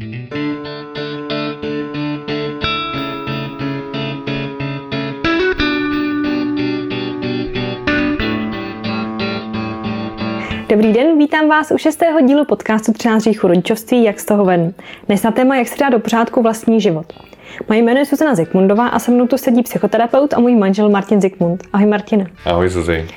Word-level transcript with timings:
Dobrý 0.00 0.12
den, 10.92 11.18
vítám 11.18 11.48
vás 11.48 11.70
u 11.70 11.78
šestého 11.78 12.20
dílu 12.20 12.44
podcastu 12.44 12.92
13 12.92 13.22
říchů 13.22 13.48
rodičovství, 13.48 14.04
jak 14.04 14.20
z 14.20 14.24
toho 14.24 14.44
ven. 14.44 14.74
Dnes 15.06 15.22
na 15.22 15.30
téma, 15.30 15.56
jak 15.56 15.68
se 15.68 15.76
dá 15.80 15.88
do 15.88 15.98
pořádku 15.98 16.42
vlastní 16.42 16.80
život. 16.80 17.12
Moje 17.68 17.82
jméno 17.82 18.00
je 18.00 18.06
Suzana 18.06 18.34
Zikmundová 18.34 18.88
a 18.88 18.98
se 18.98 19.10
mnou 19.10 19.26
tu 19.26 19.38
sedí 19.38 19.62
psychoterapeut 19.62 20.34
a 20.34 20.40
můj 20.40 20.56
manžel 20.56 20.90
Martin 20.90 21.20
Zikmund. 21.20 21.64
Ahoj 21.72 21.86
Martine. 21.86 22.26
Ahoj 22.44 22.68
Zuzi. 22.68 23.08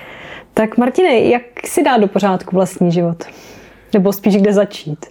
Tak 0.53 0.77
Martine, 0.77 1.19
jak 1.19 1.43
si 1.65 1.83
dá 1.83 1.97
do 1.97 2.07
pořádku 2.07 2.55
vlastní 2.55 2.91
život? 2.91 3.25
Nebo 3.93 4.13
spíš 4.13 4.37
kde 4.37 4.53
začít? 4.53 5.05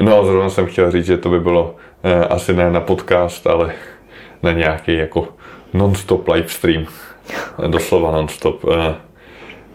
No, 0.00 0.24
zrovna 0.24 0.50
jsem 0.50 0.66
chtěl 0.66 0.90
říct, 0.90 1.06
že 1.06 1.16
to 1.16 1.28
by 1.28 1.40
bylo 1.40 1.76
eh, 2.02 2.24
asi 2.24 2.54
ne 2.54 2.70
na 2.70 2.80
podcast, 2.80 3.46
ale 3.46 3.72
na 4.42 4.52
nějaký 4.52 4.96
jako 4.96 5.28
non-stop 5.74 6.28
live 6.28 6.48
stream. 6.48 6.86
Doslova 7.66 8.10
non-stop. 8.12 8.64
Eh, 8.64 8.94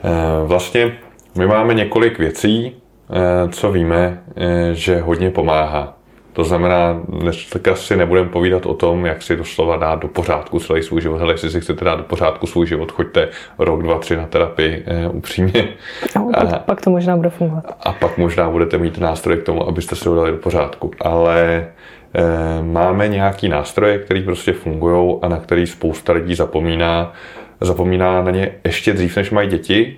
eh, 0.03 0.45
vlastně 0.45 0.97
my 1.37 1.47
máme 1.47 1.73
několik 1.73 2.19
věcí, 2.19 2.75
eh, 3.09 3.49
co 3.49 3.71
víme, 3.71 4.23
eh, 4.35 4.69
že 4.73 4.99
hodně 5.01 5.29
pomáhá. 5.29 5.97
To 6.33 6.43
znamená, 6.43 7.01
dneska 7.07 7.75
si 7.75 7.95
nebudeme 7.95 8.29
povídat 8.29 8.65
o 8.65 8.73
tom, 8.73 9.05
jak 9.05 9.21
si 9.21 9.35
doslova 9.35 9.77
dát 9.77 9.99
do 9.99 10.07
pořádku 10.07 10.59
celý 10.59 10.83
svůj 10.83 11.01
život. 11.01 11.21
Ale 11.21 11.33
jestli 11.33 11.49
si 11.49 11.61
chcete 11.61 11.85
dát 11.85 11.95
do 11.95 12.03
pořádku 12.03 12.47
svůj 12.47 12.67
život, 12.67 12.91
choďte 12.91 13.29
rok, 13.59 13.83
dva, 13.83 13.99
tři 13.99 14.17
na 14.17 14.27
terapii 14.27 14.83
eh, 14.85 15.07
upřímně. 15.07 15.67
No, 16.15 16.31
a, 16.33 16.45
pak, 16.45 16.63
pak 16.63 16.81
to 16.81 16.89
možná 16.89 17.17
bude 17.17 17.29
fungovat. 17.29 17.77
A 17.79 17.93
pak 17.93 18.17
možná 18.17 18.49
budete 18.49 18.77
mít 18.77 18.97
nástroje 18.97 19.37
k 19.37 19.43
tomu, 19.43 19.67
abyste 19.67 19.95
si 19.95 20.09
ho 20.09 20.15
dali 20.15 20.31
do 20.31 20.37
pořádku. 20.37 20.91
Ale 21.01 21.67
eh, 22.13 22.23
máme 22.61 23.07
nějaký 23.07 23.49
nástroje, 23.49 23.97
které 23.97 24.21
prostě 24.21 24.53
fungují 24.53 25.17
a 25.21 25.27
na 25.27 25.37
který 25.37 25.67
spousta 25.67 26.13
lidí 26.13 26.35
zapomíná. 26.35 27.13
Zapomíná 27.61 28.21
na 28.21 28.31
ně 28.31 28.51
ještě 28.63 28.93
dřív, 28.93 29.17
než 29.17 29.31
mají 29.31 29.49
děti, 29.49 29.95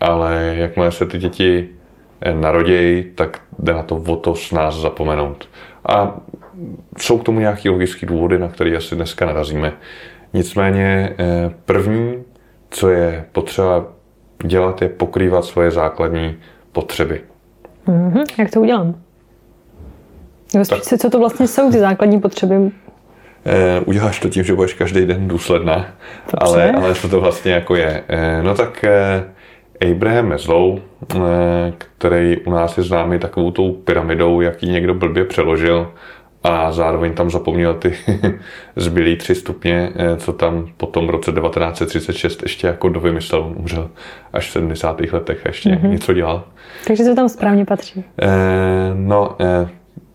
ale 0.00 0.54
jakmile 0.56 0.92
se 0.92 1.06
ty 1.06 1.18
děti 1.18 1.68
narodějí, 2.32 3.04
tak 3.14 3.40
jde 3.58 3.72
na 3.72 3.82
to 3.82 3.96
o 3.96 4.16
to 4.16 4.34
s 4.34 4.52
nás 4.52 4.74
zapomenout. 4.74 5.48
A 5.88 6.16
jsou 6.98 7.18
k 7.18 7.24
tomu 7.24 7.40
nějaké 7.40 7.70
logické 7.70 8.06
důvody, 8.06 8.38
na 8.38 8.48
které 8.48 8.76
asi 8.76 8.94
dneska 8.94 9.26
narazíme. 9.26 9.72
Nicméně 10.32 11.14
eh, 11.18 11.50
první, 11.64 12.22
co 12.70 12.88
je 12.88 13.24
potřeba 13.32 13.84
dělat, 14.44 14.82
je 14.82 14.88
pokrývat 14.88 15.44
svoje 15.44 15.70
základní 15.70 16.36
potřeby. 16.72 17.20
Mm-hmm. 17.86 18.24
Jak 18.38 18.50
to 18.50 18.60
udělám? 18.60 18.94
Co 20.98 21.10
to 21.10 21.18
vlastně 21.18 21.48
jsou 21.48 21.70
ty 21.70 21.78
základní 21.78 22.20
potřeby? 22.20 22.70
Eh, 23.46 23.80
uděláš 23.80 24.20
to 24.20 24.28
tím, 24.28 24.44
že 24.44 24.54
budeš 24.54 24.74
každý 24.74 25.06
den 25.06 25.28
důsledná, 25.28 25.86
ale, 26.38 26.72
ale 26.72 26.94
co 26.94 27.08
to 27.08 27.20
vlastně 27.20 27.52
jako 27.52 27.74
je. 27.76 28.02
Eh, 28.08 28.42
no 28.42 28.54
tak 28.54 28.84
eh, 28.84 29.24
Abraham 29.90 30.28
Maslow, 30.28 30.78
eh, 31.14 31.18
který 31.98 32.36
u 32.36 32.50
nás 32.50 32.78
je 32.78 32.82
známý 32.82 33.18
takovou 33.18 33.50
tou 33.50 33.72
pyramidou, 33.72 34.40
jak 34.40 34.62
ji 34.62 34.68
někdo 34.68 34.94
blbě 34.94 35.24
přeložil 35.24 35.92
a 36.42 36.72
zároveň 36.72 37.14
tam 37.14 37.30
zapomněl 37.30 37.74
ty 37.74 37.94
zbylý 38.76 39.16
tři 39.16 39.34
stupně, 39.34 39.92
eh, 39.96 40.16
co 40.16 40.32
tam 40.32 40.68
potom 40.76 41.06
v 41.06 41.10
roce 41.10 41.32
1936 41.32 42.42
ještě 42.42 42.66
jako 42.66 42.88
dovymyslel. 42.88 43.42
On 43.42 43.54
umřel 43.56 43.90
až 44.32 44.48
v 44.48 44.52
70. 44.52 45.00
letech 45.12 45.46
a 45.46 45.48
ještě 45.48 45.70
mm-hmm. 45.70 45.90
něco 45.90 46.12
dělal. 46.12 46.44
Takže 46.86 47.04
to 47.04 47.14
tam 47.14 47.28
správně 47.28 47.64
patří. 47.64 48.04
Eh, 48.22 48.28
no, 48.94 49.36
eh, 49.40 49.68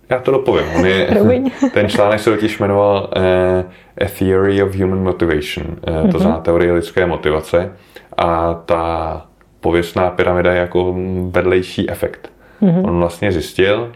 já 0.09 0.19
to 0.19 0.31
dopovím. 0.31 0.65
On 0.77 0.85
je, 0.85 1.07
ten 1.73 1.89
článek 1.89 2.19
se 2.19 2.30
totiž 2.30 2.59
jmenoval 2.59 3.09
eh, 3.15 4.05
A 4.05 4.09
Theory 4.19 4.63
of 4.63 4.75
Human 4.75 5.03
Motivation, 5.03 5.65
eh, 5.67 5.91
to 5.91 5.91
mm-hmm. 5.91 6.19
znamená 6.19 6.39
teorie 6.39 6.73
lidské 6.73 7.05
motivace. 7.05 7.71
A 8.17 8.53
ta 8.53 9.26
pověstná 9.59 10.09
pyramida 10.09 10.52
je 10.52 10.59
jako 10.59 10.95
vedlejší 11.30 11.89
efekt. 11.89 12.31
Mm-hmm. 12.61 12.87
On 12.87 12.99
vlastně 12.99 13.31
zjistil, 13.31 13.92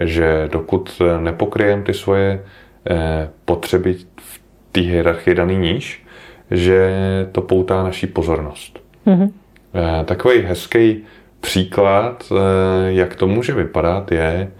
že 0.00 0.48
dokud 0.52 1.02
nepokryjeme 1.20 1.82
ty 1.82 1.94
svoje 1.94 2.44
eh, 2.90 3.28
potřeby 3.44 3.96
v 4.20 4.40
té 4.72 4.80
hierarchii 4.80 5.34
daný 5.34 5.56
níž, 5.56 6.06
že 6.50 6.90
to 7.32 7.40
poutá 7.40 7.82
naší 7.82 8.06
pozornost. 8.06 8.78
Mm-hmm. 9.06 9.30
Eh, 9.74 10.04
takový 10.04 10.40
hezký 10.40 11.04
příklad, 11.40 12.32
eh, 12.32 12.92
jak 12.92 13.16
to 13.16 13.26
může 13.26 13.54
vypadat, 13.54 14.12
je, 14.12 14.50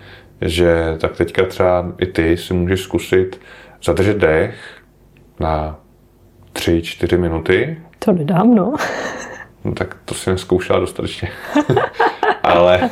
že 0.40 0.96
tak 1.00 1.16
teďka 1.16 1.44
třeba 1.44 1.92
i 1.98 2.06
ty 2.06 2.36
si 2.36 2.54
můžeš 2.54 2.80
zkusit 2.80 3.40
zadržet 3.84 4.18
dech 4.18 4.54
na 5.40 5.80
3-4 6.52 7.18
minuty. 7.18 7.78
To 7.98 8.12
nedám, 8.12 8.54
no. 8.54 8.74
No 9.68 9.74
tak 9.74 9.96
to 10.04 10.14
si 10.14 10.30
neskoušela 10.30 10.78
dostatečně. 10.78 11.28
Ale 12.42 12.90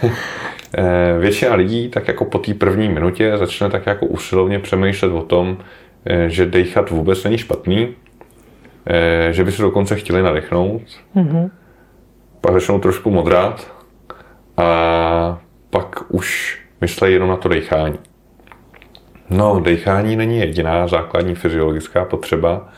eh, 0.79 1.19
většina 1.19 1.55
lidí 1.55 1.89
tak 1.89 2.09
jako 2.09 2.25
po 2.25 2.39
té 2.39 2.55
první 2.55 2.89
minutě 2.89 3.37
začne 3.37 3.71
tak 3.71 3.87
jako 3.87 4.07
usilovně 4.07 4.59
přemýšlet 4.59 5.09
o 5.09 5.23
tom, 5.23 5.59
eh, 6.07 6.31
že 6.31 6.47
dechat 6.47 6.91
vůbec 6.91 7.25
není 7.25 7.39
špatný, 7.39 7.95
eh, 8.87 9.33
že 9.33 9.45
by 9.45 9.53
se 9.53 9.63
dokonce 9.63 9.97
chtěli 9.97 10.23
nadechnout. 10.23 10.83
Mm-hmm. 11.17 11.51
Pak 12.41 12.53
začnou 12.53 12.79
trošku 12.79 13.11
modrát 13.11 13.73
a 14.57 15.39
pak 15.71 16.05
už 16.09 16.59
myslejí 16.81 17.15
jenom 17.15 17.29
na 17.29 17.37
to 17.37 17.49
dechání. 17.49 17.99
No, 19.31 19.61
dechání 19.61 20.17
není 20.17 20.39
jediná 20.39 20.87
základní 20.87 21.35
fyziologická 21.35 22.05
potřeba, 22.05 22.69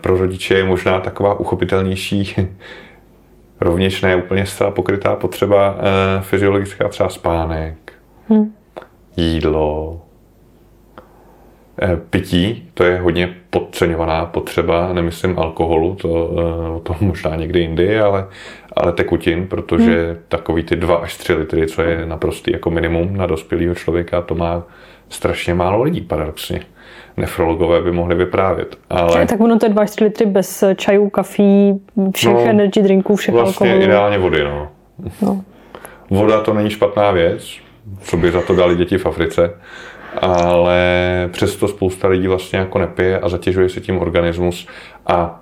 pro 0.00 0.16
rodiče 0.18 0.54
je 0.54 0.64
možná 0.64 1.00
taková 1.00 1.40
uchopitelnější, 1.40 2.34
rovněž 3.60 4.02
ne 4.02 4.16
úplně 4.16 4.46
zcela 4.46 4.70
pokrytá 4.70 5.16
potřeba 5.16 5.76
eh, 5.78 6.22
fyziologická, 6.22 6.88
třeba 6.88 7.08
spánek, 7.08 7.92
hmm. 8.28 8.54
jídlo, 9.16 10.00
eh, 11.82 11.96
pití, 12.10 12.70
to 12.74 12.84
je 12.84 12.98
hodně 12.98 13.34
podceňovaná 13.50 14.26
potřeba, 14.26 14.92
nemyslím 14.92 15.38
alkoholu, 15.38 15.94
to, 15.94 16.34
to 16.82 16.96
možná 17.04 17.36
někdy 17.36 17.60
jindy, 17.60 18.00
ale, 18.00 18.26
ale 18.72 18.92
tekutin, 18.92 19.46
protože 19.46 20.06
hmm. 20.06 20.16
takový 20.28 20.62
ty 20.62 20.76
2 20.76 20.96
až 20.96 21.16
3 21.16 21.34
litry, 21.34 21.66
co 21.66 21.82
je 21.82 22.06
naprostý 22.06 22.52
jako 22.52 22.70
minimum 22.70 23.16
na 23.16 23.26
dospělého 23.26 23.74
člověka, 23.74 24.22
to 24.22 24.34
má 24.34 24.62
strašně 25.08 25.54
málo 25.54 25.82
lidí, 25.82 26.00
paradoxně 26.00 26.60
nefrologové 27.18 27.82
by 27.82 27.92
mohli 27.92 28.14
vyprávět. 28.14 28.78
Ale... 28.90 29.26
Tak 29.26 29.40
ono 29.40 29.58
to 29.58 29.66
je 29.66 29.70
20 29.70 30.00
litry 30.00 30.26
bez 30.26 30.64
čajů, 30.76 31.10
kafí, 31.10 31.80
všech 32.14 32.32
no, 32.32 32.40
energy 32.40 32.82
drinků, 32.82 33.16
všech 33.16 33.34
vlastně 33.34 33.68
alkoholů. 33.68 33.84
ideálně 33.84 34.18
vody, 34.18 34.44
no. 34.44 34.68
no. 35.22 35.42
Voda 36.10 36.40
to 36.40 36.54
není 36.54 36.70
špatná 36.70 37.10
věc, 37.10 37.58
co 38.02 38.16
by 38.16 38.30
za 38.30 38.42
to 38.42 38.54
dali 38.54 38.76
děti 38.76 38.98
v 38.98 39.06
Africe, 39.06 39.50
ale 40.22 40.80
přesto 41.32 41.68
spousta 41.68 42.08
lidí 42.08 42.26
vlastně 42.26 42.58
jako 42.58 42.78
nepije 42.78 43.18
a 43.18 43.28
zatěžuje 43.28 43.68
se 43.68 43.80
tím 43.80 43.98
organismus 43.98 44.68
a 45.06 45.40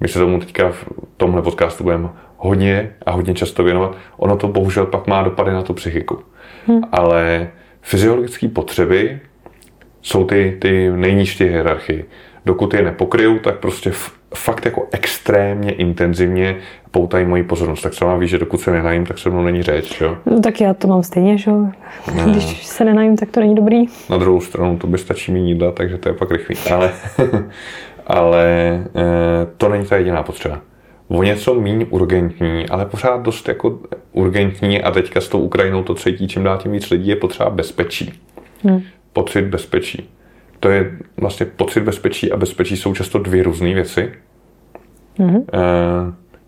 my 0.00 0.08
se 0.08 0.18
tomu 0.18 0.40
teďka 0.40 0.70
v 0.70 0.84
tomhle 1.16 1.42
podcastu 1.42 1.84
budeme 1.84 2.08
hodně 2.36 2.94
a 3.06 3.10
hodně 3.10 3.34
často 3.34 3.64
věnovat. 3.64 3.96
Ono 4.16 4.36
to 4.36 4.48
bohužel 4.48 4.86
pak 4.86 5.06
má 5.06 5.22
dopady 5.22 5.52
na 5.52 5.62
tu 5.62 5.74
psychiku. 5.74 6.22
Hmm. 6.66 6.80
Ale 6.92 7.50
fyziologické 7.80 8.48
potřeby 8.48 9.20
jsou 10.02 10.24
ty, 10.24 10.56
ty 10.60 10.90
nejnižší 10.90 11.44
hierarchii. 11.44 12.04
Dokud 12.46 12.74
je 12.74 12.82
nepokryju, 12.82 13.38
tak 13.38 13.58
prostě 13.58 13.92
fakt 14.34 14.64
jako 14.64 14.88
extrémně 14.92 15.72
intenzivně 15.72 16.56
poutají 16.90 17.26
moji 17.26 17.42
pozornost. 17.42 17.82
Tak 17.82 17.94
sama 17.94 18.16
víš, 18.16 18.30
že 18.30 18.38
dokud 18.38 18.60
se 18.60 18.70
nenajím, 18.70 19.06
tak 19.06 19.18
se 19.18 19.30
mnou 19.30 19.42
není 19.42 19.62
řeč, 19.62 20.00
jo? 20.00 20.16
No 20.26 20.40
tak 20.40 20.60
já 20.60 20.74
to 20.74 20.88
mám 20.88 21.02
stejně, 21.02 21.38
že 21.38 21.50
ne. 21.50 21.72
Když 22.30 22.66
se 22.66 22.84
nenajím, 22.84 23.16
tak 23.16 23.30
to 23.30 23.40
není 23.40 23.54
dobrý. 23.54 23.84
Na 24.10 24.18
druhou 24.18 24.40
stranu 24.40 24.78
to 24.78 24.86
by 24.86 24.98
stačí 24.98 25.32
mít 25.32 25.48
jídla, 25.48 25.72
takže 25.72 25.98
to 25.98 26.08
je 26.08 26.14
pak 26.14 26.30
rychlý. 26.30 26.56
Ale, 26.72 26.92
ale 28.06 28.46
e, 28.94 29.46
to 29.56 29.68
není 29.68 29.84
ta 29.86 29.96
jediná 29.96 30.22
potřeba. 30.22 30.60
O 31.08 31.22
něco 31.22 31.54
méně 31.54 31.86
urgentní, 31.86 32.68
ale 32.68 32.86
pořád 32.86 33.22
dost 33.22 33.48
jako 33.48 33.78
urgentní 34.12 34.82
a 34.82 34.90
teďka 34.90 35.20
s 35.20 35.28
tou 35.28 35.40
Ukrajinou 35.40 35.82
to 35.82 35.94
cítí 35.94 36.28
čím 36.28 36.42
dál 36.42 36.58
tím 36.58 36.72
víc 36.72 36.90
lidí 36.90 37.08
je 37.08 37.16
potřeba 37.16 37.50
bezpečí. 37.50 38.12
Hmm 38.64 38.82
pocit 39.12 39.42
bezpečí. 39.42 40.10
To 40.60 40.68
je 40.68 40.98
vlastně 41.16 41.46
pocit 41.46 41.80
bezpečí 41.80 42.32
a 42.32 42.36
bezpečí 42.36 42.76
jsou 42.76 42.94
často 42.94 43.18
dvě 43.18 43.42
různé 43.42 43.74
věci. 43.74 44.12
Mm-hmm. 45.18 45.44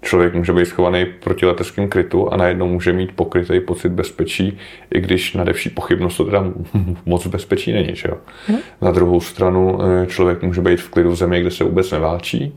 Člověk 0.02 0.34
může 0.34 0.52
být 0.52 0.66
schovaný 0.66 1.06
proti 1.20 1.46
leteckým 1.46 1.88
krytu 1.88 2.32
a 2.32 2.36
najednou 2.36 2.68
může 2.68 2.92
mít 2.92 3.12
pokrytý 3.12 3.60
pocit 3.60 3.88
bezpečí, 3.88 4.58
i 4.94 5.00
když 5.00 5.34
na 5.34 5.44
devší 5.44 5.70
pochybnost 5.70 6.16
to 6.16 6.24
teda 6.24 6.44
moc 7.06 7.26
bezpečí 7.26 7.72
není. 7.72 7.96
Že 7.96 8.08
jo? 8.08 8.16
Mm-hmm. 8.48 8.58
Na 8.82 8.92
druhou 8.92 9.20
stranu 9.20 9.78
eh, 9.82 10.06
člověk 10.06 10.42
může 10.42 10.60
být 10.60 10.80
v 10.80 10.88
klidu 10.88 11.10
v 11.10 11.16
zemi, 11.16 11.40
kde 11.40 11.50
se 11.50 11.64
vůbec 11.64 11.90
neválčí 11.90 12.56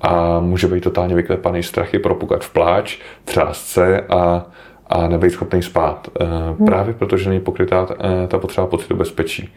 a 0.00 0.40
může 0.40 0.68
být 0.68 0.84
totálně 0.84 1.14
vyklepaný 1.14 1.62
strachy, 1.62 1.98
propukat 1.98 2.44
v 2.44 2.52
pláč, 2.52 2.98
třásce 3.24 4.00
a, 4.00 4.46
a 4.88 5.08
nebejt 5.08 5.32
schopný 5.32 5.62
spát. 5.62 6.08
Hmm. 6.20 6.66
Právě 6.66 6.94
protože 6.94 7.28
není 7.28 7.40
pokrytá 7.40 7.86
ta 8.28 8.38
potřeba 8.38 8.66
pocitu 8.66 8.96
bezpečí. 8.96 9.54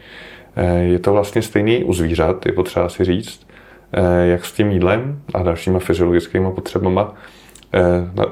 Je 0.81 0.99
to 0.99 1.13
vlastně 1.13 1.41
stejný 1.41 1.83
u 1.83 1.93
zvířat, 1.93 2.45
je 2.45 2.51
potřeba 2.51 2.89
si 2.89 3.03
říct, 3.03 3.47
jak 4.23 4.45
s 4.45 4.51
tím 4.51 4.71
jídlem 4.71 5.21
a 5.33 5.43
dalšíma 5.43 5.79
fyziologickými 5.79 6.51
potřebama. 6.51 7.13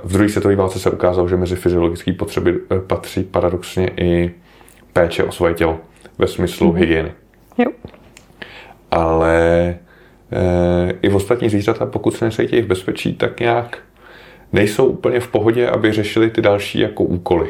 V 0.04 0.14
druhé 0.14 0.30
světové 0.30 0.56
válce 0.56 0.80
se 0.80 0.92
ukázalo, 0.92 1.28
že 1.28 1.38
mezi 1.38 1.56
fyziologické 1.56 2.14
potřeby 2.14 2.60
patří 2.88 3.24
paradoxně 3.24 3.90
i 3.98 4.32
péče 4.94 5.24
o 5.24 5.32
svoje 5.32 5.54
tělo 5.54 5.80
ve 6.18 6.28
smyslu 6.28 6.72
mm-hmm. 6.72 6.76
hygieny. 6.76 7.12
Jo. 7.58 7.72
Ale 8.92 9.40
e, 10.32 10.94
i 11.02 11.10
v 11.10 11.16
ostatní 11.16 11.50
zvířata, 11.50 11.86
pokud 11.86 12.16
se 12.16 12.26
necítí 12.26 12.62
v 12.62 12.68
bezpečí, 12.68 13.14
tak 13.14 13.40
nějak 13.40 13.78
nejsou 14.54 14.86
úplně 14.86 15.20
v 15.20 15.28
pohodě, 15.28 15.70
aby 15.70 15.92
řešili 15.92 16.30
ty 16.30 16.42
další 16.42 16.80
jako 16.80 17.04
úkoly. 17.04 17.50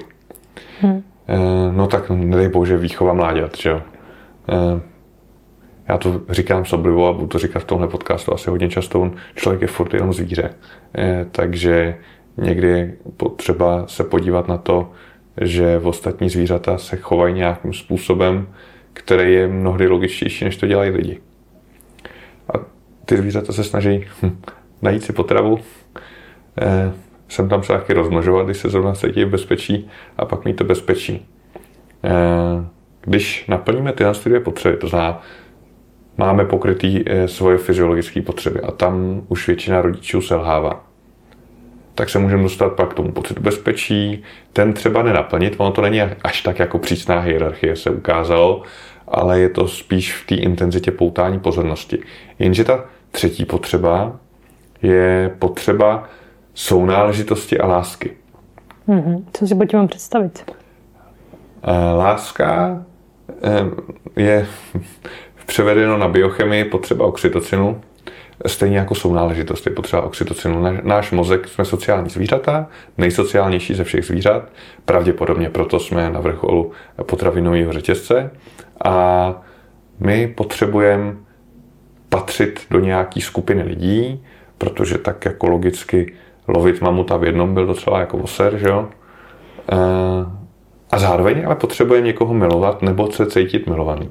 Hmm. 0.81 1.04
No 1.72 1.88
tak 1.88 2.10
nedej 2.10 2.50
bože 2.50 2.78
výchova 2.78 3.13
mláďat, 3.13 3.57
že 3.57 3.69
jo. 3.69 3.81
E, 4.50 4.81
já 5.88 5.98
to 5.98 6.22
říkám 6.30 6.66
s 6.66 6.74
oblibou 6.74 7.06
a 7.06 7.13
budu 7.13 7.28
to 7.28 7.40
říkat 7.40 7.60
v 7.60 7.66
tomhle 7.66 7.88
podcastu 7.88 8.34
asi 8.34 8.50
hodně 8.50 8.69
často, 8.69 9.12
člověk 9.36 9.62
je 9.62 9.68
furt 9.68 9.94
jenom 9.94 10.13
zvíře. 10.13 10.50
E, 10.98 11.25
takže 11.31 11.98
někdy 12.38 12.68
je 12.68 12.94
potřeba 13.18 13.88
se 13.88 14.04
podívat 14.04 14.48
na 14.48 14.57
to, 14.57 14.92
že 15.42 15.80
ostatní 15.84 16.30
zvířata 16.30 16.78
se 16.78 16.98
chovají 16.98 17.34
nějakým 17.34 17.74
způsobem, 17.74 18.48
který 18.94 19.34
je 19.34 19.48
mnohdy 19.48 19.88
logičtější, 19.88 20.45
než 20.45 20.57
to 20.57 20.68
dělají 20.68 20.92
lidi. 20.92 21.19
A 22.54 22.57
ty 23.06 23.18
zvířata 23.18 23.54
se 23.54 23.63
snaží 23.63 24.06
hm, 24.24 24.42
najít 24.81 25.04
si 25.04 25.13
potravu, 25.13 25.60
eh, 26.59 26.91
sem 27.29 27.50
tam 27.50 27.63
se 27.63 27.73
taky 27.73 27.94
rozmnožovat, 27.94 28.45
když 28.45 28.57
se 28.57 28.69
zrovna 28.69 28.94
cítí 28.94 29.25
v 29.25 29.29
bezpečí 29.29 29.89
a 30.17 30.25
pak 30.25 30.45
mít 30.45 30.56
to 30.56 30.63
bezpečí. 30.63 31.25
Eh, 32.03 32.65
když 33.01 33.47
naplníme 33.47 33.94
tyhle 33.94 34.13
dvě 34.25 34.39
potřeby, 34.39 34.77
to 34.77 34.88
znamená, 34.88 35.21
máme 36.17 36.45
pokrytý 36.45 37.03
eh, 37.06 37.27
svoje 37.27 37.57
fyziologické 37.57 38.21
potřeby 38.21 38.61
a 38.61 38.71
tam 38.71 39.21
už 39.27 39.47
většina 39.47 39.81
rodičů 39.81 40.21
selhává 40.21 40.89
tak 42.00 42.09
se 42.09 42.19
můžeme 42.19 42.44
dostat 42.44 42.73
pak 42.73 42.89
k 42.89 42.94
tomu 42.94 43.11
pocitu 43.11 43.41
bezpečí, 43.41 44.23
ten 44.53 44.73
třeba 44.73 45.03
nenaplnit, 45.03 45.56
ono 45.57 45.71
to 45.71 45.81
není 45.81 46.01
až 46.01 46.41
tak 46.41 46.59
jako 46.59 46.79
přísná 46.79 47.19
hierarchie 47.19 47.75
se 47.75 47.89
ukázalo, 47.89 48.63
ale 49.07 49.39
je 49.39 49.50
to 49.50 49.67
spíš 49.67 50.13
v 50.15 50.25
té 50.25 50.35
intenzitě 50.35 50.91
poutání 50.91 51.39
pozornosti. 51.39 52.00
Jenže 52.39 52.63
ta 52.63 52.85
třetí 53.11 53.45
potřeba 53.45 54.19
je 54.81 55.31
potřeba 55.39 56.09
sounáležitosti 56.59 57.57
a 57.57 57.67
lásky. 57.67 58.11
Mm-hmm. 58.88 59.23
Co 59.33 59.47
si 59.47 59.56
pod 59.56 59.73
mám 59.73 59.88
představit? 59.88 60.51
Láska 61.97 62.81
je 64.15 64.47
převedeno 65.45 65.97
na 65.97 66.07
biochemii 66.07 66.65
potřeba 66.65 67.06
oxytocinu, 67.06 67.81
Stejně 68.47 68.77
jako 68.77 68.95
jsou 68.95 69.13
náležitosti, 69.13 69.69
potřeba 69.69 70.01
oxytocinu. 70.01 70.63
Náš 70.83 71.11
mozek, 71.11 71.47
jsme 71.47 71.65
sociální 71.65 72.09
zvířata, 72.09 72.67
nejsociálnější 72.97 73.73
ze 73.73 73.83
všech 73.83 74.06
zvířat, 74.06 74.50
pravděpodobně 74.85 75.50
proto 75.50 75.79
jsme 75.79 76.09
na 76.09 76.19
vrcholu 76.19 76.71
potravinového 77.03 77.73
řetězce 77.73 78.31
a 78.85 79.33
my 80.00 80.27
potřebujeme 80.27 81.15
patřit 82.09 82.59
do 82.71 82.79
nějaké 82.79 83.21
skupiny 83.21 83.63
lidí, 83.63 84.23
protože 84.57 84.97
tak 84.97 85.25
jako 85.25 85.47
logicky 85.47 86.13
lovit 86.50 86.81
mamuta 86.81 87.18
v 87.18 87.24
jednom 87.24 87.54
byl 87.54 87.66
docela 87.66 88.00
jako 88.00 88.18
oser, 88.18 88.57
že 88.57 88.68
jo? 88.68 88.90
A 90.92 91.00
zároveň 91.00 91.46
ale 91.46 91.56
potřebuje 91.56 92.01
někoho 92.01 92.34
milovat 92.34 92.81
nebo 92.81 93.12
se 93.12 93.25
cítit 93.25 93.68
milovaný 93.68 94.10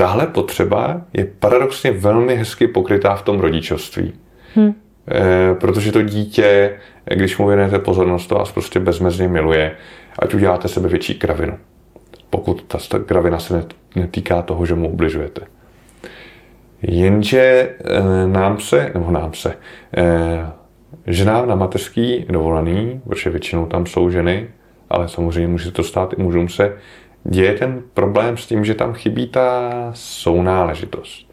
tahle 0.00 0.26
potřeba 0.26 1.00
je 1.12 1.24
paradoxně 1.24 1.92
velmi 1.92 2.36
hezky 2.36 2.68
pokrytá 2.68 3.14
v 3.14 3.22
tom 3.22 3.40
rodičovství. 3.40 4.12
Hmm. 4.54 4.74
E, 5.10 5.54
protože 5.54 5.92
to 5.92 6.02
dítě, 6.02 6.76
když 7.04 7.38
mu 7.38 7.46
věnujete 7.46 7.78
pozornost, 7.78 8.26
to 8.26 8.34
vás 8.34 8.52
prostě 8.52 8.80
bezmezně 8.80 9.28
miluje, 9.28 9.76
ať 10.18 10.34
uděláte 10.34 10.68
sebe 10.68 10.88
větší 10.88 11.14
kravinu. 11.14 11.58
Pokud 12.30 12.62
ta 12.62 12.78
kravina 13.06 13.38
se 13.38 13.64
netýká 13.96 14.42
toho, 14.42 14.66
že 14.66 14.74
mu 14.74 14.90
ubližujete. 14.90 15.40
Jenže 16.82 17.40
e, 17.40 17.76
nám 18.26 18.60
se, 18.60 18.90
nebo 18.94 19.10
nám 19.10 19.34
se, 19.34 19.54
e, 19.96 20.46
ženám 21.06 21.48
na 21.48 21.54
mateřský 21.54 22.26
dovolený, 22.28 23.00
protože 23.08 23.30
většinou 23.30 23.66
tam 23.66 23.86
jsou 23.86 24.10
ženy, 24.10 24.48
ale 24.90 25.08
samozřejmě 25.08 25.48
může 25.48 25.72
to 25.72 25.82
stát 25.82 26.14
i 26.18 26.22
mužům 26.22 26.48
se, 26.48 26.76
děje 27.24 27.54
ten 27.54 27.82
problém 27.94 28.36
s 28.36 28.46
tím, 28.46 28.64
že 28.64 28.74
tam 28.74 28.92
chybí 28.92 29.26
ta 29.26 29.70
sounáležitost. 29.94 31.30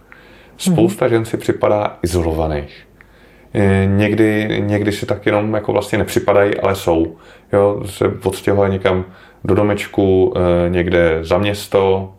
Spousta 0.58 1.06
mm-hmm. 1.06 1.10
žen 1.10 1.26
si 1.26 1.38
připadá 1.38 1.98
izolovaných. 2.04 2.88
Někdy, 3.86 4.48
někdy 4.66 4.92
si 4.92 5.06
tak 5.06 5.26
jenom 5.26 5.54
jako 5.54 5.74
vlastně 5.74 5.98
nepřipadají, 5.98 6.56
ale 6.56 6.76
jsou. 6.76 7.16
Jo, 7.54 7.82
se 7.86 8.06
odstěhuje 8.24 8.70
někam 8.70 9.06
do 9.44 9.56
domečku, 9.56 10.34
eh, 10.36 10.70
někde 10.70 11.20
za 11.22 11.38
město, 11.38 12.14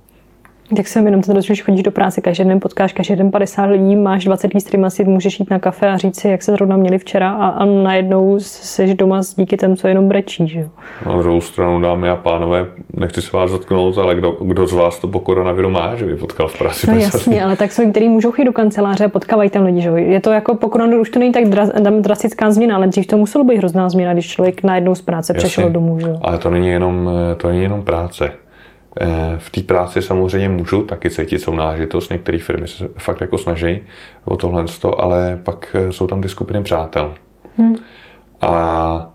tak 0.77 0.89
jsem 0.89 1.07
jenom 1.07 1.23
ten 1.23 1.35
rozdíl, 1.35 1.57
že 1.57 1.63
chodíš 1.63 1.83
do 1.83 1.91
práce, 1.91 2.21
každý 2.21 2.45
den 2.45 2.61
potkáš 2.61 2.93
každý 2.93 3.17
den 3.17 3.31
50 3.31 3.65
lidí, 3.65 3.97
máš 3.97 4.25
20 4.25 4.55
lidí, 4.55 4.61
s 4.61 4.65
kterými 4.65 4.91
si 4.91 5.05
můžeš 5.05 5.41
jít 5.41 5.51
na 5.51 5.59
kafe 5.59 5.89
a 5.89 5.97
říct 5.97 6.21
si, 6.21 6.29
jak 6.29 6.43
se 6.43 6.53
zrovna 6.53 6.77
měli 6.77 6.99
včera 6.99 7.31
a, 7.31 7.49
a 7.49 7.65
najednou 7.65 8.39
jsi 8.41 8.95
doma 8.95 9.23
s 9.23 9.35
díky 9.35 9.57
těm, 9.57 9.77
co 9.77 9.89
jenom 9.89 10.09
brečí. 10.09 10.49
Že? 10.49 10.69
Na 11.07 11.19
druhou 11.19 11.41
stranu, 11.41 11.81
dámy 11.81 12.09
a 12.09 12.17
pánové, 12.17 12.67
nechci 12.97 13.23
se 13.23 13.37
vás 13.37 13.51
zatknout, 13.51 13.99
ale 13.99 14.15
kdo, 14.15 14.31
kdo 14.31 14.67
z 14.67 14.73
vás 14.73 14.99
to 14.99 15.09
po 15.09 15.21
koronaviru 15.21 15.71
má, 15.71 15.97
že 15.97 16.07
by 16.07 16.17
potkal 16.17 16.49
v 16.49 16.59
práci? 16.59 16.87
No 16.91 16.99
jasně, 16.99 17.45
ale 17.45 17.57
tak 17.57 17.73
jsou, 17.73 17.91
který 17.91 18.09
můžou 18.09 18.31
chodit 18.31 18.45
do 18.45 18.53
kanceláře 18.53 19.05
a 19.05 19.09
potkávají 19.09 19.51
tam 19.51 19.65
lidi. 19.65 19.81
Že? 19.81 19.91
Je 19.91 20.21
to 20.21 20.33
jako 20.33 20.55
po 20.55 20.69
koronaviru 20.69 21.01
už 21.01 21.11
to 21.11 21.19
není 21.19 21.33
tak 21.33 21.45
drastická 22.01 22.51
změna, 22.51 22.77
ale 22.77 22.87
dřív 22.87 23.07
to 23.07 23.17
muselo 23.17 23.45
být 23.45 23.57
hrozná 23.57 23.89
změna, 23.89 24.13
když 24.13 24.29
člověk 24.29 24.63
najednou 24.63 24.95
z 24.95 25.03
práce 25.03 25.33
jasně, 25.35 25.49
přešel 25.49 25.71
domů. 25.71 26.01
Že? 26.01 26.13
Ale 26.23 26.39
to 26.39 26.51
není 26.51 26.69
jenom, 26.69 27.11
to 27.37 27.49
není 27.49 27.63
jenom 27.63 27.83
práce 27.83 28.33
v 29.39 29.51
té 29.51 29.63
práci 29.63 30.03
samozřejmě 30.03 30.49
můžu 30.49 30.83
taky 30.83 31.11
cítit 31.11 31.39
sounáležitost. 31.39 32.11
Některé 32.11 32.39
firmy 32.39 32.69
se 32.69 32.89
fakt 32.99 33.21
jako 33.21 33.39
snaží 33.39 33.81
o 34.25 34.37
tohle, 34.37 34.65
ale 34.99 35.41
pak 35.43 35.77
eh, 35.79 35.93
jsou 35.93 36.07
tam 36.07 36.23
ty 36.23 36.29
skupiny 36.29 36.63
přátel. 36.63 37.15
Hmm. 37.59 37.77
A 38.41 39.13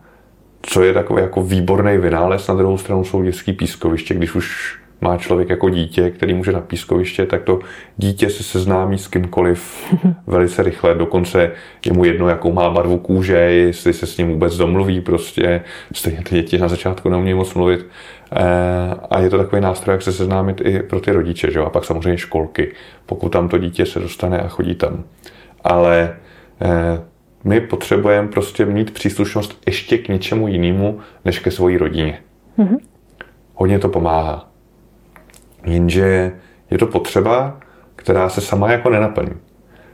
co 0.62 0.84
je 0.84 0.94
takový 0.94 1.22
jako 1.22 1.44
výborný 1.44 1.98
vynález, 1.98 2.48
na 2.48 2.56
druhou 2.56 2.78
stranu 2.78 3.04
jsou 3.04 3.24
dětský 3.24 3.54
pískoviště, 3.54 4.14
když 4.14 4.36
už 4.36 4.78
má 5.04 5.18
člověk 5.18 5.50
jako 5.50 5.70
dítě, 5.70 6.10
který 6.10 6.34
může 6.34 6.52
na 6.52 6.62
pískoviště, 6.62 7.26
tak 7.26 7.44
to 7.44 7.60
dítě 7.98 8.30
se 8.30 8.44
seznámí 8.44 8.98
s 8.98 9.08
kýmkoliv 9.08 9.94
velice 10.28 10.64
rychle. 10.64 10.96
Dokonce 10.96 11.52
je 11.86 11.94
mu 11.94 12.06
jedno, 12.06 12.30
jakou 12.30 12.52
má 12.52 12.70
barvu 12.70 12.98
kůže, 12.98 13.38
jestli 13.38 13.94
se 13.94 14.06
s 14.06 14.18
ním 14.18 14.28
vůbec 14.28 14.58
domluví. 14.58 15.02
Prostě 15.02 15.62
stejně 15.94 16.22
ty 16.24 16.36
děti 16.36 16.58
na 16.58 16.68
začátku 16.68 17.10
neumějí 17.10 17.34
moc 17.34 17.54
mluvit. 17.54 17.86
Eh, 18.36 18.96
a 19.10 19.20
je 19.20 19.30
to 19.30 19.38
takový 19.38 19.62
nástroj, 19.62 19.94
jak 19.94 20.02
se 20.02 20.14
seznámit 20.14 20.62
i 20.66 20.84
pro 20.84 21.00
ty 21.00 21.12
rodiče. 21.12 21.52
Že? 21.52 21.60
A 21.60 21.70
pak 21.70 21.86
samozřejmě 21.86 22.18
školky, 22.18 22.74
pokud 23.06 23.30
tam 23.30 23.50
to 23.50 23.58
dítě 23.58 23.86
se 23.86 24.00
dostane 24.00 24.40
a 24.40 24.48
chodí 24.48 24.76
tam. 24.76 25.04
Ale 25.64 26.16
eh, 26.62 27.02
my 27.44 27.62
potřebujeme 27.62 28.28
prostě 28.28 28.66
mít 28.66 28.92
příslušnost 28.92 29.62
ještě 29.66 29.98
k 29.98 30.08
něčemu 30.08 30.48
jinému, 30.48 31.00
než 31.26 31.40
ke 31.40 31.52
své 31.52 31.78
rodině. 31.78 32.20
Mm-hmm. 32.60 32.78
Hodně 33.56 33.80
to 33.80 33.90
pomáhá. 33.90 34.50
Jenže 35.66 36.32
je 36.72 36.78
to 36.78 36.88
potřeba, 36.88 37.60
která 37.96 38.30
se 38.30 38.42
sama 38.42 38.72
jako 38.72 38.90
nenaplní. 38.90 39.34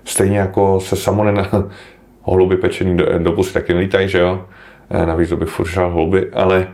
Stejně 0.03 0.37
jako 0.37 0.79
se 0.79 0.95
samo 0.95 1.23
nena... 1.23 1.49
holuby 2.21 2.57
pečený 2.57 2.97
do, 2.97 3.19
do 3.19 3.31
pusy 3.31 3.53
taky 3.53 3.73
nelítají, 3.73 4.09
že 4.09 4.19
jo? 4.19 4.45
Eh, 4.89 5.05
navíc 5.05 5.29
to 5.29 5.37
bych 5.37 5.49
furt 5.49 5.75
holuby, 5.75 6.29
ale, 6.33 6.67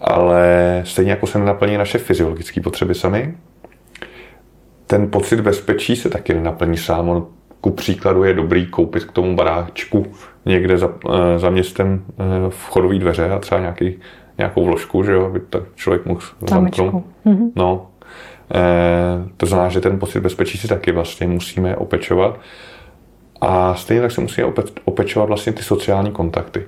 ale 0.00 0.82
stejně 0.84 1.10
jako 1.10 1.26
se 1.26 1.38
nenaplní 1.38 1.76
naše 1.76 1.98
fyziologické 1.98 2.60
potřeby 2.60 2.94
sami, 2.94 3.34
ten 4.86 5.10
pocit 5.10 5.40
bezpečí 5.40 5.96
se 5.96 6.10
taky 6.10 6.34
nenaplní 6.34 6.76
sám. 6.76 7.08
On 7.08 7.26
ku 7.60 7.70
příkladu 7.70 8.24
je 8.24 8.34
dobrý 8.34 8.66
koupit 8.66 9.04
k 9.04 9.12
tomu 9.12 9.36
baráčku 9.36 10.06
někde 10.46 10.78
za, 10.78 10.92
eh, 11.10 11.38
za 11.38 11.50
městem 11.50 12.04
eh, 12.08 12.24
vchodové 12.48 12.98
dveře 12.98 13.30
a 13.30 13.38
třeba 13.38 13.60
nějaký, 13.60 13.98
nějakou 14.38 14.64
vložku, 14.64 15.02
že 15.02 15.12
jo, 15.12 15.26
aby 15.26 15.40
tak 15.40 15.62
člověk 15.74 16.06
mohl 16.06 16.20
zamknout. 16.48 16.94
Mm-hmm. 17.26 17.50
No, 17.56 17.90
Eh, 18.54 19.28
to 19.36 19.46
znamená, 19.46 19.68
že 19.68 19.80
ten 19.80 19.98
pocit 19.98 20.20
bezpečí 20.20 20.58
si 20.58 20.68
taky 20.68 20.92
vlastně 20.92 21.26
musíme 21.26 21.76
opečovat. 21.76 22.40
A 23.40 23.74
stejně 23.74 24.02
tak 24.02 24.10
se 24.10 24.20
musíme 24.20 24.46
opečovat 24.84 25.26
vlastně 25.26 25.52
ty 25.52 25.62
sociální 25.62 26.10
kontakty. 26.10 26.66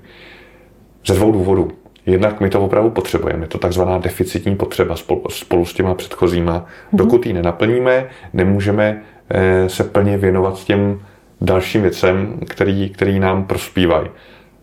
Ze 1.07 1.15
dvou 1.15 1.33
důvodů. 1.33 1.71
Jednak 2.07 2.41
my 2.41 2.51
to 2.51 2.61
opravdu 2.61 2.91
potřebujeme, 2.91 3.45
je 3.45 3.49
to 3.49 3.59
takzvaná 3.59 3.99
deficitní 3.99 4.57
potřeba 4.57 4.97
spolu, 4.97 5.25
spolu 5.29 5.67
s 5.67 5.75
těma 5.75 5.95
předchozíma. 5.95 6.59
Mm-hmm. 6.59 6.97
Dokud 6.97 7.27
ji 7.27 7.33
nenaplníme, 7.33 8.07
nemůžeme 8.33 9.03
eh, 9.31 9.69
se 9.69 9.85
plně 9.85 10.19
věnovat 10.19 10.65
těm 10.65 11.01
dalším 11.41 11.83
věcem, 11.83 12.41
který, 12.49 12.91
který 12.91 13.19
nám 13.19 13.45
prospívají. 13.45 14.09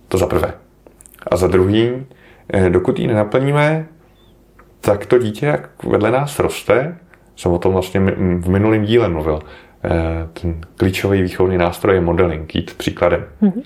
To 0.07 0.17
za 0.17 0.27
prvé. 0.27 0.53
A 1.31 1.35
za 1.35 1.47
druhý, 1.47 2.05
eh, 2.53 2.69
dokud 2.69 2.99
ji 2.99 3.07
nenaplníme, 3.07 3.85
tak 4.81 5.05
to 5.05 5.17
dítě, 5.17 5.45
jak 5.45 5.83
vedle 5.83 6.11
nás 6.11 6.39
roste, 6.39 6.97
jsem 7.35 7.51
o 7.51 7.57
tom 7.59 7.73
vlastně 7.73 7.99
v 8.39 8.49
minulém 8.49 8.85
díle 8.85 9.09
mluvil, 9.09 9.39
eh, 9.83 9.89
ten 10.41 10.61
klíčový 10.77 11.21
výchovný 11.21 11.57
nástroj 11.57 11.95
je 11.95 12.01
modeling, 12.01 12.55
jít 12.55 12.73
příkladem. 12.73 13.25
Mm-hmm. 13.41 13.63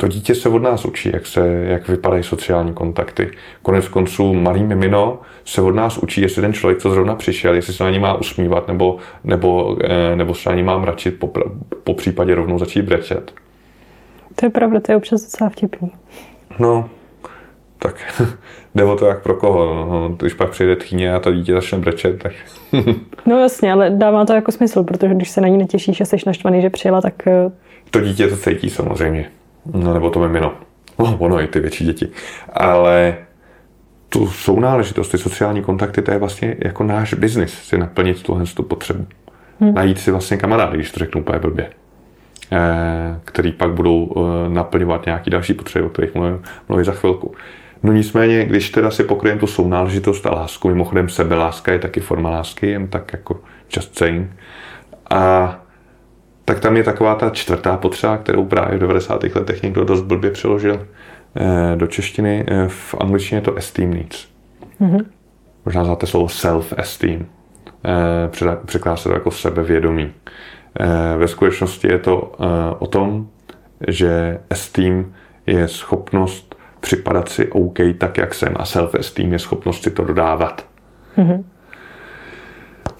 To 0.00 0.08
dítě 0.08 0.34
se 0.34 0.48
od 0.48 0.62
nás 0.62 0.84
učí, 0.84 1.10
jak, 1.12 1.26
se, 1.26 1.48
jak 1.48 1.88
vypadají 1.88 2.22
sociální 2.22 2.74
kontakty. 2.74 3.30
Konec 3.62 3.88
konců 3.88 4.34
malý 4.34 4.62
mimino 4.62 5.18
se 5.44 5.62
od 5.62 5.74
nás 5.74 5.98
učí, 5.98 6.20
jestli 6.20 6.42
ten 6.42 6.52
člověk, 6.52 6.78
co 6.78 6.90
zrovna 6.90 7.14
přišel, 7.14 7.54
jestli 7.54 7.72
se 7.72 7.84
na 7.84 7.90
ní 7.90 7.98
má 7.98 8.14
usmívat, 8.14 8.68
nebo, 8.68 8.96
nebo, 9.24 9.76
eh, 9.84 10.16
nebo 10.16 10.34
se 10.34 10.50
na 10.50 10.56
ní 10.56 10.62
má 10.62 10.78
mračit, 10.78 11.18
po, 11.18 11.32
po 11.84 11.94
případě 11.94 12.34
rovnou 12.34 12.58
začít 12.58 12.82
brečet. 12.82 13.32
To 14.34 14.46
je 14.46 14.50
pravda, 14.50 14.80
to 14.80 14.92
je 14.92 14.96
občas 14.96 15.22
docela 15.22 15.50
vtipný. 15.50 15.90
No, 16.58 16.88
tak 17.78 18.22
jde 18.74 18.84
o 18.84 18.96
to, 18.96 19.06
jak 19.06 19.22
pro 19.22 19.34
koho. 19.34 19.74
No, 19.74 20.08
když 20.18 20.34
pak 20.34 20.50
přijde 20.50 20.76
tchýně 20.76 21.14
a 21.14 21.20
to 21.20 21.32
dítě 21.32 21.52
začne 21.52 21.78
brečet, 21.78 22.22
tak... 22.22 22.32
no 23.26 23.38
jasně, 23.38 23.72
ale 23.72 23.90
dává 23.90 24.24
to 24.24 24.32
jako 24.32 24.52
smysl, 24.52 24.82
protože 24.82 25.14
když 25.14 25.30
se 25.30 25.40
na 25.40 25.48
ní 25.48 25.58
netěšíš 25.58 26.00
a 26.00 26.04
jsi 26.04 26.16
naštvaný, 26.26 26.62
že 26.62 26.70
přijela, 26.70 27.00
tak... 27.00 27.26
Eh, 27.26 27.50
to 27.90 28.00
dítě 28.00 28.28
to 28.28 28.36
cítí 28.36 28.70
samozřejmě. 28.70 29.39
No 29.72 29.94
nebo 29.94 30.10
to 30.10 30.20
mimino. 30.20 30.52
No, 30.98 31.16
ono 31.18 31.40
i 31.40 31.46
ty 31.46 31.60
větší 31.60 31.84
děti. 31.84 32.08
Ale 32.52 33.16
tu 34.08 34.26
sounáležitost, 34.26 35.08
ty 35.08 35.18
sociální 35.18 35.62
kontakty, 35.62 36.02
to 36.02 36.10
je 36.10 36.18
vlastně 36.18 36.56
jako 36.64 36.84
náš 36.84 37.14
biznis, 37.14 37.52
si 37.52 37.78
naplnit 37.78 38.22
tuhle 38.22 38.44
tu 38.44 38.62
potřebu. 38.62 39.06
Hmm. 39.60 39.74
Najít 39.74 39.98
si 39.98 40.10
vlastně 40.10 40.36
kamarády, 40.36 40.76
když 40.76 40.90
to 40.90 40.98
řeknu 40.98 41.20
úplně 41.20 41.38
blbě. 41.38 41.70
Eh, 42.52 43.20
který 43.24 43.52
pak 43.52 43.70
budou 43.70 44.14
eh, 44.16 44.48
naplňovat 44.48 45.06
nějaký 45.06 45.30
další 45.30 45.54
potřeby, 45.54 45.86
o 45.86 45.88
kterých 45.88 46.14
mluvím, 46.14 46.42
mluvím 46.68 46.84
za 46.84 46.92
chvilku. 46.92 47.34
No 47.82 47.92
nicméně, 47.92 48.44
když 48.44 48.70
teda 48.70 48.90
si 48.90 49.04
pokryjeme 49.04 49.40
tu 49.40 49.46
sounáležitost 49.46 50.26
a 50.26 50.30
lásku, 50.30 50.68
mimochodem 50.68 51.08
sebeláska 51.08 51.72
je 51.72 51.78
taky 51.78 52.00
forma 52.00 52.30
lásky, 52.30 52.70
jen 52.70 52.88
tak 52.88 53.12
jako 53.12 53.40
just 53.76 53.98
saying. 53.98 54.30
A 55.10 55.59
tak 56.50 56.60
tam 56.60 56.76
je 56.76 56.84
taková 56.84 57.14
ta 57.14 57.30
čtvrtá 57.30 57.76
potřeba, 57.76 58.16
kterou 58.16 58.44
právě 58.44 58.76
v 58.76 58.80
90. 58.80 59.22
letech 59.34 59.62
někdo 59.62 59.84
dost 59.84 60.00
blbě 60.00 60.30
přeložil 60.30 60.86
eh, 61.36 61.76
do 61.76 61.86
češtiny. 61.86 62.46
V 62.68 62.94
angličtině 63.00 63.38
je 63.38 63.42
to 63.42 63.54
esteem 63.54 63.94
needs. 63.94 64.28
Mm-hmm. 64.80 65.04
Možná 65.64 65.84
znáte 65.84 66.06
slovo 66.06 66.26
self-esteem. 66.26 67.26
Překládá 68.66 68.96
se 68.96 69.08
to 69.08 69.14
jako 69.14 69.30
sebevědomí. 69.30 70.12
Ve 71.16 71.28
skutečnosti 71.28 71.88
je 71.88 71.98
to 71.98 72.32
o 72.78 72.86
tom, 72.86 73.28
že 73.88 74.38
esteem 74.50 75.12
je 75.46 75.68
schopnost 75.68 76.56
připadat 76.80 77.28
si 77.28 77.48
OK 77.50 77.78
tak, 77.98 78.18
jak 78.18 78.34
jsem 78.34 78.54
a 78.56 78.64
self-esteem 78.64 79.32
je 79.32 79.38
schopnost 79.38 79.82
si 79.82 79.90
to 79.90 80.04
dodávat. 80.04 80.66
Mm-hmm. 81.18 81.44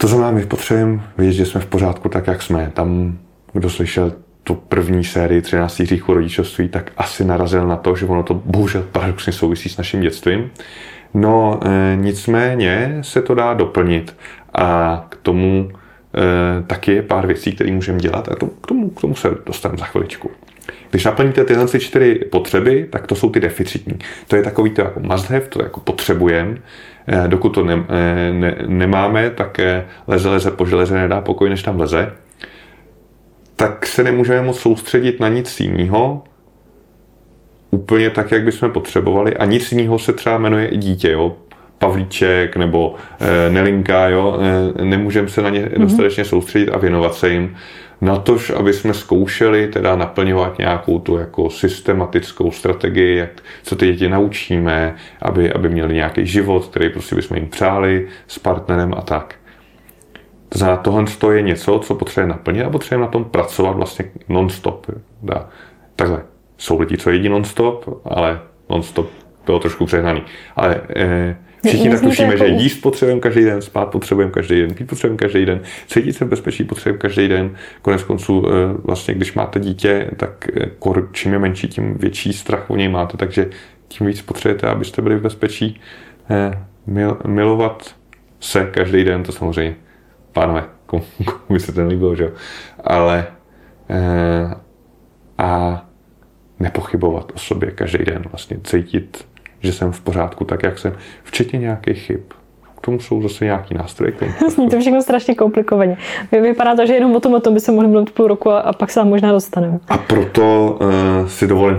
To 0.01 0.07
znamená, 0.07 0.31
my 0.31 0.47
potřebujeme 0.47 1.03
vědět, 1.19 1.35
že 1.35 1.47
jsme 1.47 1.61
v 1.61 1.67
pořádku 1.67 2.09
tak, 2.09 2.27
jak 2.27 2.43
jsme. 2.43 2.71
Tam, 2.75 3.19
kdo 3.53 3.71
slyšel 3.71 4.13
tu 4.45 4.55
první 4.55 5.05
sérii 5.05 5.43
13 5.43 5.81
hříchů 5.81 6.15
rodičovství, 6.15 6.69
tak 6.69 6.93
asi 6.97 7.25
narazil 7.25 7.67
na 7.67 7.77
to, 7.77 7.97
že 7.97 8.07
ono 8.07 8.23
to 8.23 8.35
bohužel 8.35 8.85
paradoxně 8.93 9.33
souvisí 9.33 9.69
s 9.69 9.77
naším 9.77 10.01
dětstvím. 10.01 10.51
No 11.15 11.61
e, 11.65 11.97
nicméně 11.97 12.99
se 13.01 13.23
to 13.23 13.35
dá 13.35 13.55
doplnit 13.55 14.17
a 14.55 15.07
k 15.09 15.17
tomu 15.17 15.71
e, 15.71 16.63
taky 16.63 16.93
je 16.93 17.03
pár 17.03 17.27
věcí, 17.27 17.53
které 17.53 17.73
můžeme 17.73 17.99
dělat 17.99 18.29
a 18.29 18.35
to, 18.35 18.47
k, 18.47 18.67
tomu, 18.67 18.91
k 18.91 19.01
tomu 19.01 19.15
se 19.15 19.29
dostaneme 19.47 19.79
za 19.79 19.85
chviličku. 19.85 20.31
Když 20.91 21.05
naplníte 21.05 21.45
tyhle 21.45 21.79
čtyři 21.79 22.15
potřeby, 22.15 22.89
tak 22.91 23.07
to 23.07 23.15
jsou 23.15 23.31
ty 23.31 23.41
deficitní. 23.41 23.99
To 24.29 24.37
je 24.37 24.43
takový 24.43 24.71
to 24.71 24.83
jako 24.83 25.01
must 25.01 25.31
have, 25.31 25.41
to 25.41 25.63
jako 25.63 25.81
potřebujeme. 25.81 26.57
Eh, 27.07 27.29
dokud 27.29 27.49
to 27.49 27.65
ne, 27.65 27.85
eh, 27.89 28.33
ne, 28.33 28.57
nemáme, 28.67 29.31
tak 29.31 29.59
eh, 29.59 29.87
leze, 30.07 30.29
leze 30.29 30.51
po 30.51 30.67
železe 30.67 30.95
nedá 30.95 31.21
pokoj, 31.21 31.51
než 31.51 31.63
tam 31.63 31.81
leze. 31.81 32.13
Tak 33.61 33.87
se 33.87 34.05
nemůžeme 34.05 34.43
moc 34.43 34.61
soustředit 34.61 35.21
na 35.21 35.29
nic 35.29 35.61
jiného, 35.61 36.23
úplně 37.71 38.11
tak, 38.11 38.33
jak 38.33 38.45
bychom 38.45 38.71
potřebovali. 38.71 39.37
A 39.37 39.45
nic 39.45 39.73
jiného 39.73 39.99
se 39.99 40.13
třeba 40.13 40.39
jmenuje 40.39 40.67
i 40.67 40.77
dítě. 40.77 41.11
Jo? 41.11 41.37
Pavlíček 41.79 42.57
nebo 42.57 42.95
e, 43.21 43.51
Nelinka, 43.51 44.09
jo? 44.09 44.39
E, 44.81 44.85
nemůžeme 44.85 45.29
se 45.29 45.43
na 45.43 45.51
ně 45.51 45.63
mm-hmm. 45.63 45.81
dostatečně 45.81 46.25
soustředit 46.25 46.69
a 46.71 46.79
věnovat 46.79 47.15
se 47.15 47.31
jim 47.31 47.57
na 48.01 48.17
tož, 48.17 48.51
aby 48.51 48.73
jsme 48.73 48.95
zkoušeli 48.95 49.69
teda 49.69 49.97
naplňovat 49.97 50.59
nějakou 50.59 50.99
tu 50.99 51.17
jako 51.17 51.51
systematickou 51.51 52.51
strategii, 52.51 53.17
jak, 53.17 53.31
co 53.63 53.77
ty 53.77 53.87
děti 53.87 54.09
naučíme, 54.09 54.95
aby, 55.23 55.53
aby 55.53 55.69
měli 55.69 55.95
nějaký 55.95 56.27
život, 56.27 56.67
který 56.67 56.91
prostě 56.91 57.17
bychom 57.17 57.37
jim 57.37 57.49
přáli 57.49 58.09
s 58.27 58.39
partnerem 58.39 58.95
a 58.97 59.01
tak. 59.01 59.40
To 60.53 60.59
znamená, 60.59 60.77
tohle 60.77 61.05
je 61.33 61.43
něco, 61.43 61.79
co 61.79 61.95
potřebujeme 61.95 62.33
naplnit 62.33 62.63
a 62.63 62.71
potřebujeme 62.71 63.07
na 63.07 63.13
tom 63.13 63.25
pracovat 63.25 63.77
vlastně 63.77 64.05
non-stop. 64.29 64.87
Dá. 65.23 65.49
Takhle. 65.97 66.23
Jsou 66.59 66.81
lidi, 66.81 66.97
co 66.97 67.11
jedí 67.11 67.29
non-stop, 67.29 68.01
ale 68.05 68.41
non-stop 68.71 69.11
bylo 69.47 69.59
trošku 69.59 69.87
přehnaný. 69.87 70.23
Ale 70.57 70.81
eh, 70.97 71.37
Všichni 71.67 71.91
tak 71.91 72.01
tušíme, 72.01 72.37
že 72.37 72.45
jako 72.45 72.63
jíst 72.63 72.81
potřebujeme 72.81 73.21
každý 73.21 73.45
den, 73.45 73.63
spát 73.63 73.87
potřebujeme 73.87 74.33
každý 74.33 74.61
den, 74.61 74.75
pít 74.75 74.89
potřebujeme 74.89 75.17
každý 75.17 75.47
den, 75.47 75.61
cítit 75.87 76.13
se 76.13 76.25
v 76.25 76.29
bezpečí 76.29 76.65
potřebujeme 76.65 76.99
každý 76.99 77.29
den. 77.29 77.55
Konec 77.83 78.03
konců, 78.03 78.47
eh, 78.49 78.51
vlastně, 78.85 79.15
když 79.15 79.35
máte 79.35 79.61
dítě, 79.61 80.11
tak 80.17 80.49
eh, 80.57 80.71
čím 81.13 81.33
je 81.33 81.39
menší, 81.39 81.69
tím 81.69 81.95
větší 81.95 82.33
strach 82.33 82.71
o 82.71 82.77
něj 82.77 82.89
máte, 82.89 83.17
takže 83.17 83.51
tím 83.89 84.07
víc 84.07 84.23
potřebujete, 84.23 84.67
abyste 84.67 85.03
byli 85.03 85.17
v 85.17 85.23
bezpečí. 85.23 85.81
Eh, 86.31 86.65
mil, 86.87 87.19
milovat 87.27 87.95
se 88.41 88.65
každý 88.65 89.05
den, 89.05 89.23
to 89.23 89.33
samozřejmě, 89.33 89.77
pánové, 90.33 90.65
komu, 90.87 91.05
komu 91.47 91.59
se 91.59 91.73
ten 91.73 91.87
líbil, 91.87 92.17
že 92.17 92.33
Ale 92.85 93.27
a 95.39 95.83
nepochybovat 96.59 97.33
o 97.35 97.39
sobě 97.39 97.71
každý 97.71 98.05
den, 98.05 98.23
vlastně 98.31 98.59
cítit 98.65 99.31
že 99.61 99.73
jsem 99.73 99.93
v 99.93 100.01
pořádku 100.01 100.45
tak, 100.45 100.63
jak 100.63 100.79
jsem, 100.79 100.93
včetně 101.23 101.59
nějakých 101.59 101.99
chyb. 101.99 102.21
K 102.81 102.85
tomu 102.85 103.01
jsou 103.01 103.23
zase 103.23 103.45
nějaký 103.45 103.75
nástroje. 103.75 104.13
Zní 104.49 104.69
to 104.71 104.81
všechno 104.81 105.03
strašně 105.03 105.35
komplikovaně. 105.35 105.97
Vypadá 106.33 106.77
to, 106.77 106.87
že 106.87 106.95
jenom 106.95 107.17
o 107.17 107.21
tom, 107.21 107.35
o 107.35 107.41
tom 107.41 107.55
by 107.55 107.61
se 107.61 107.73
mohli 107.73 107.89
mluvit 107.89 108.11
půl 108.11 108.27
roku 108.27 108.51
a, 108.51 108.61
a 108.61 108.73
pak 108.73 108.91
se 108.91 109.01
tam 109.01 109.09
možná 109.09 109.33
dostaneme. 109.33 109.79
A 109.89 109.99
proto 109.99 110.79
uh, 110.81 111.29
si 111.29 111.47
dovolím 111.47 111.79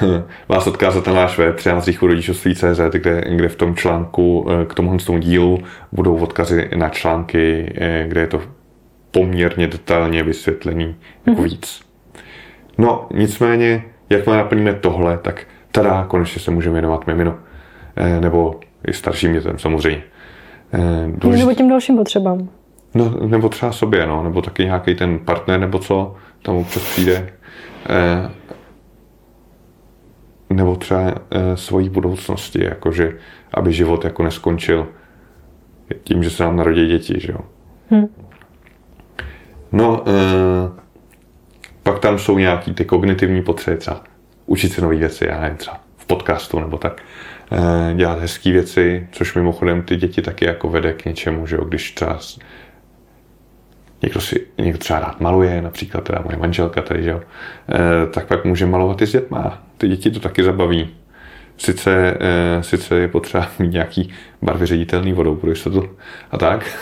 vás 0.48 0.66
odkázat 0.66 1.06
na 1.06 1.12
náš 1.12 1.38
web 1.38 1.56
13 1.56 1.90
rodičovství.cz, 2.02 2.80
kde, 2.92 3.24
kde 3.36 3.48
v 3.48 3.56
tom 3.56 3.76
článku 3.76 4.40
uh, 4.40 4.64
k 4.64 4.74
tomuhle 4.74 4.98
tomu 4.98 5.18
dílu 5.18 5.58
budou 5.92 6.16
odkazy 6.16 6.70
na 6.76 6.88
články, 6.88 7.72
uh, 7.76 8.08
kde 8.08 8.20
je 8.20 8.26
to 8.26 8.40
poměrně 9.10 9.66
detailně 9.66 10.22
vysvětlení 10.22 10.96
jako 11.26 11.40
mm-hmm. 11.40 11.44
víc. 11.44 11.80
No, 12.78 13.06
nicméně, 13.14 13.84
jakmile 14.10 14.38
naplníme 14.38 14.74
tohle, 14.74 15.18
tak 15.18 15.46
tada, 15.72 16.04
konečně 16.08 16.40
se 16.40 16.50
můžeme 16.50 16.72
věnovat 16.72 17.06
mimino. 17.06 17.34
Eh, 17.96 18.20
nebo 18.20 18.60
i 18.86 18.92
starším 18.92 19.32
dětem 19.32 19.58
samozřejmě. 19.58 20.02
Eh, 20.74 21.12
důležitý... 21.14 21.46
Nebo 21.46 21.54
těm 21.54 21.68
dalším 21.68 21.96
potřebám. 21.96 22.48
No, 22.94 23.14
nebo 23.26 23.48
třeba 23.48 23.72
sobě, 23.72 24.06
no, 24.06 24.22
nebo 24.22 24.42
taky 24.42 24.64
nějaký 24.64 24.94
ten 24.94 25.18
partner, 25.18 25.60
nebo 25.60 25.78
co 25.78 26.14
tam 26.42 26.56
občas 26.56 26.82
přijde. 26.82 27.32
Eh, 27.88 28.30
nebo 30.50 30.76
třeba 30.76 31.14
svojí 31.54 31.88
budoucnosti, 31.88 32.64
jakože, 32.64 33.18
aby 33.54 33.72
život 33.72 34.04
jako 34.04 34.22
neskončil 34.22 34.88
tím, 36.04 36.22
že 36.22 36.30
se 36.30 36.42
nám 36.42 36.56
narodí 36.56 36.86
děti, 36.86 37.14
že 37.20 37.32
jo. 37.32 37.38
Hmm. 37.90 38.06
No, 39.72 40.04
pak 41.82 41.98
tam 41.98 42.18
jsou 42.18 42.38
nějaký 42.38 42.74
ty 42.74 42.84
kognitivní 42.84 43.42
potřeby, 43.42 43.76
třeba 43.76 44.02
učit 44.46 44.72
se 44.72 44.80
nové 44.80 44.96
věci, 44.96 45.26
já 45.28 45.40
nevím, 45.40 45.56
třeba 45.56 45.80
v 45.96 46.06
podcastu 46.06 46.60
nebo 46.60 46.78
tak, 46.78 47.02
dělat 47.94 48.18
hezké 48.20 48.52
věci, 48.52 49.08
což 49.12 49.34
mimochodem 49.34 49.82
ty 49.82 49.96
děti 49.96 50.22
taky 50.22 50.44
jako 50.44 50.68
vede 50.68 50.92
k 50.92 51.04
něčemu, 51.04 51.46
že 51.46 51.56
jo, 51.56 51.64
když 51.64 51.92
třeba 51.92 52.18
někdo 54.02 54.20
si 54.20 54.46
někdo 54.58 54.78
třeba 54.78 55.00
rád 55.00 55.20
maluje, 55.20 55.62
například 55.62 56.04
teda 56.04 56.22
moje 56.24 56.36
manželka 56.36 56.82
tady, 56.82 57.02
že 57.02 57.10
jo, 57.10 57.20
eh, 57.68 58.06
tak 58.06 58.26
pak 58.26 58.44
může 58.44 58.66
malovat 58.66 59.02
i 59.02 59.06
s 59.06 59.12
dětma. 59.12 59.62
Ty 59.78 59.88
děti 59.88 60.10
to 60.10 60.20
taky 60.20 60.44
zabaví. 60.44 60.88
Sice, 61.56 62.16
eh, 62.20 62.62
sice 62.62 62.96
je 62.98 63.08
potřeba 63.08 63.48
mít 63.58 63.72
nějaký 63.72 64.12
barvy 64.42 64.66
ředitelný 64.66 65.12
vodou 65.12 65.36
pro 65.36 65.50
jistotu 65.50 65.88
a 66.30 66.38
tak, 66.38 66.78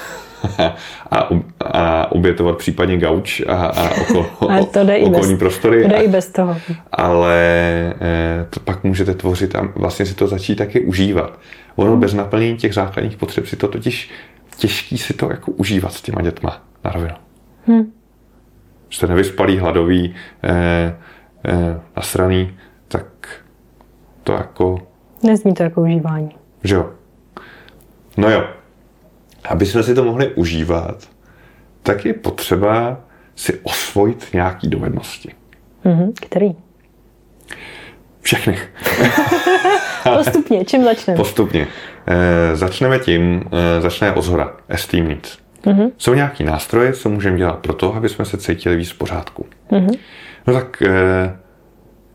a, 1.11 1.29
a 1.61 2.13
obětovat 2.13 2.59
případně 2.59 2.97
gauč 2.97 3.43
a, 3.49 3.55
a 3.55 3.91
okolo, 4.01 4.27
ale 4.51 4.67
to 4.67 4.85
jde 4.85 4.99
okolní 4.99 5.33
bez, 5.33 5.39
prostory. 5.39 5.83
To 5.83 5.89
jde 5.89 5.97
a, 5.97 6.01
i 6.01 6.09
bez 6.09 6.29
toho. 6.29 6.57
Ale 6.93 7.35
eh, 8.01 8.47
to 8.51 8.61
pak 8.61 8.85
můžete 8.85 9.15
tvořit 9.15 9.55
a 9.55 9.69
vlastně 9.77 10.07
si 10.07 10.15
to 10.15 10.27
začít 10.27 10.57
taky 10.57 10.81
užívat. 10.81 11.39
Ono 11.77 11.91
hmm. 11.91 12.01
bez 12.01 12.15
naplnění 12.15 12.57
těch 12.57 12.75
základních 12.75 13.17
potřeb 13.17 13.47
si 13.47 13.57
to 13.57 13.69
totiž 13.69 14.11
těžký 14.57 14.99
si 14.99 15.15
to 15.15 15.31
jako 15.31 15.53
užívat 15.53 15.93
s 15.93 16.03
těma 16.03 16.23
dětma 16.23 16.63
na 16.85 16.91
rovinu. 16.91 17.15
Hmm. 17.67 17.93
Jste 18.91 19.07
nevyspalý, 19.07 19.59
hladový, 19.59 20.15
eh, 20.45 20.97
eh, 21.45 21.81
nasraný, 21.97 22.57
tak 22.89 23.07
to 24.23 24.33
jako... 24.33 24.79
Nezní 25.23 25.55
to 25.55 25.63
jako 25.63 25.83
užívání. 25.83 26.31
Že 26.65 26.75
jo. 26.75 26.91
No 28.17 28.31
jo. 28.31 28.45
Aby 29.45 29.67
jsme 29.67 29.83
si 29.83 29.95
to 29.95 30.05
mohli 30.05 30.35
užívat, 30.35 31.09
tak 31.83 32.05
je 32.05 32.15
potřeba 32.15 33.01
si 33.37 33.59
osvojit 33.63 34.29
nějaký 34.33 34.69
dovednosti. 34.69 35.33
Mhm. 35.85 36.13
Který? 36.21 36.51
Všechny. 38.23 38.59
Postupně, 40.17 40.65
čím 40.65 40.85
začneme? 40.85 41.17
Postupně. 41.17 41.67
E, 42.07 42.57
začneme 42.57 42.99
tím, 42.99 43.45
e, 43.53 43.81
začne 43.81 44.13
ozhora, 44.13 44.57
esteem 44.69 45.09
needs. 45.09 45.39
Mm-hmm. 45.65 45.91
Jsou 45.99 46.15
nějaký 46.15 46.45
nástroje, 46.45 46.93
co 46.93 47.09
můžeme 47.09 47.39
dělat 47.39 47.59
pro 47.59 47.73
to, 47.73 47.95
aby 47.95 48.09
jsme 48.09 48.25
se 48.25 48.37
cítili 48.37 48.77
víc 48.77 48.91
v 48.91 48.99
pořádku. 48.99 49.47
Mm-hmm. 49.71 49.99
No 50.47 50.55
tak 50.55 50.83
e, 50.83 50.91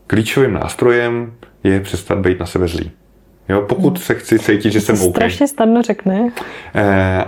klíčovým 0.06 0.52
nástrojem 0.52 1.34
je 1.64 1.80
přestat 1.80 2.18
být 2.18 2.40
na 2.40 2.46
sebe 2.46 2.68
zlý. 2.68 2.90
Jo, 3.48 3.62
pokud 3.62 3.98
se 4.00 4.14
chci 4.14 4.38
cítit, 4.38 4.70
že 4.70 4.80
jsem 4.80 5.02
OK. 5.02 5.16
Strašně 5.16 5.48
snadno 5.48 5.82
řekne. 5.82 6.32
E, 6.74 7.24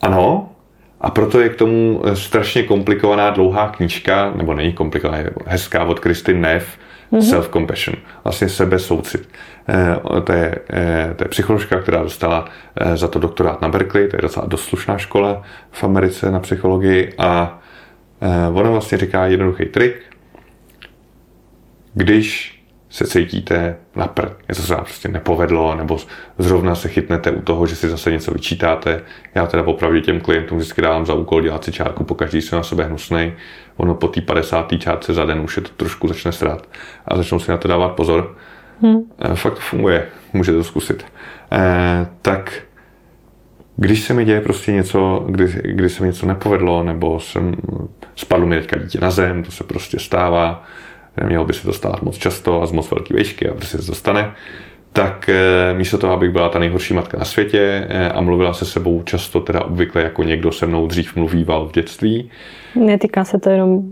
ano, 0.00 0.52
a 1.00 1.10
proto 1.10 1.40
je 1.40 1.48
k 1.48 1.56
tomu 1.56 2.02
strašně 2.14 2.62
komplikovaná 2.62 3.30
dlouhá 3.30 3.68
knížka, 3.68 4.32
nebo 4.36 4.54
není 4.54 4.72
komplikovaná, 4.72 5.18
je 5.18 5.30
hezká 5.46 5.84
od 5.84 6.00
Kristin 6.00 6.40
Neff, 6.40 6.78
mm-hmm. 7.12 7.30
self-compassion, 7.30 7.96
vlastně 8.24 8.48
sebesoucit. 8.48 9.28
Eh, 9.68 10.20
to 10.20 10.32
je, 10.32 10.58
eh, 10.72 11.14
to 11.16 11.24
je 11.24 11.28
psycholožka, 11.28 11.80
která 11.80 12.02
dostala 12.02 12.48
eh, 12.76 12.96
za 12.96 13.08
to 13.08 13.18
doktorát 13.18 13.62
na 13.62 13.68
Berkeley, 13.68 14.08
to 14.08 14.16
je 14.16 14.22
docela 14.22 14.46
dost 14.46 14.64
slušná 14.64 14.98
škola 14.98 15.42
v 15.70 15.84
Americe 15.84 16.30
na 16.30 16.40
psychologii 16.40 17.12
a 17.18 17.58
ona 18.52 18.70
vlastně 18.70 18.98
říká 18.98 19.26
jednoduchý 19.26 19.64
trik, 19.64 19.96
když 21.94 22.61
se 22.92 23.06
cítíte 23.06 23.76
na 23.96 24.06
prd, 24.06 24.32
něco 24.48 24.62
se 24.62 24.74
vám 24.74 24.84
prostě 24.84 25.08
nepovedlo, 25.08 25.74
nebo 25.74 25.98
zrovna 26.38 26.74
se 26.74 26.88
chytnete 26.88 27.30
u 27.30 27.40
toho, 27.40 27.66
že 27.66 27.76
si 27.76 27.88
zase 27.88 28.10
něco 28.10 28.30
vyčítáte. 28.30 29.02
Já 29.34 29.46
teda 29.46 29.62
popravdě 29.62 30.00
těm 30.00 30.20
klientům 30.20 30.58
vždycky 30.58 30.82
dávám 30.82 31.06
za 31.06 31.14
úkol 31.14 31.42
dělat 31.42 31.64
si 31.64 31.72
čárku, 31.72 32.04
po 32.04 32.14
každý 32.14 32.42
se 32.42 32.56
na 32.56 32.62
sebe 32.62 32.84
hnusnej. 32.84 33.32
Ono 33.76 33.94
po 33.94 34.08
té 34.08 34.20
50. 34.20 34.72
čárce 34.78 35.14
za 35.14 35.24
den 35.24 35.40
už 35.40 35.56
je 35.56 35.62
to 35.62 35.68
trošku 35.76 36.08
začne 36.08 36.32
srát 36.32 36.68
a 37.04 37.16
začnou 37.16 37.38
si 37.38 37.50
na 37.50 37.56
to 37.56 37.68
dávat 37.68 37.88
pozor. 37.88 38.36
Hmm. 38.82 39.00
Fakt 39.34 39.54
to 39.54 39.60
funguje, 39.60 40.08
můžete 40.32 40.58
to 40.58 40.64
zkusit. 40.64 41.04
Eh, 41.52 42.06
tak 42.22 42.62
když 43.76 44.02
se 44.02 44.14
mi 44.14 44.24
děje 44.24 44.40
prostě 44.40 44.72
něco, 44.72 45.26
kdy, 45.28 45.60
kdy 45.64 45.88
se 45.88 46.02
mi 46.02 46.06
něco 46.06 46.26
nepovedlo, 46.26 46.82
nebo 46.82 47.20
jsem, 47.20 47.54
spadlo 48.16 48.46
mi 48.46 48.56
teďka 48.56 48.78
dítě 48.78 48.98
na 49.00 49.10
zem, 49.10 49.42
to 49.42 49.50
se 49.50 49.64
prostě 49.64 49.98
stává, 49.98 50.64
nemělo 51.16 51.44
by 51.44 51.52
se 51.52 51.66
to 51.66 51.72
stát 51.72 52.02
moc 52.02 52.16
často 52.16 52.62
a 52.62 52.66
z 52.66 52.72
moc 52.72 52.90
velké 52.90 53.16
výšky 53.16 53.48
a 53.48 53.54
prostě 53.54 53.78
se 53.78 53.86
to 53.86 53.94
stane, 53.94 54.32
tak 54.92 55.28
eh, 55.28 55.74
místo 55.74 55.98
toho, 55.98 56.12
abych 56.12 56.30
byla 56.30 56.48
ta 56.48 56.58
nejhorší 56.58 56.94
matka 56.94 57.18
na 57.18 57.24
světě 57.24 57.86
eh, 57.88 58.08
a 58.08 58.20
mluvila 58.20 58.54
se 58.54 58.64
sebou 58.64 59.02
často 59.02 59.40
teda 59.40 59.64
obvykle 59.64 60.02
jako 60.02 60.22
někdo 60.22 60.52
se 60.52 60.66
mnou 60.66 60.86
dřív 60.86 61.16
mluvíval 61.16 61.68
v 61.68 61.72
dětství. 61.72 62.30
Netýká 62.74 63.24
se 63.24 63.38
to 63.38 63.50
jenom 63.50 63.82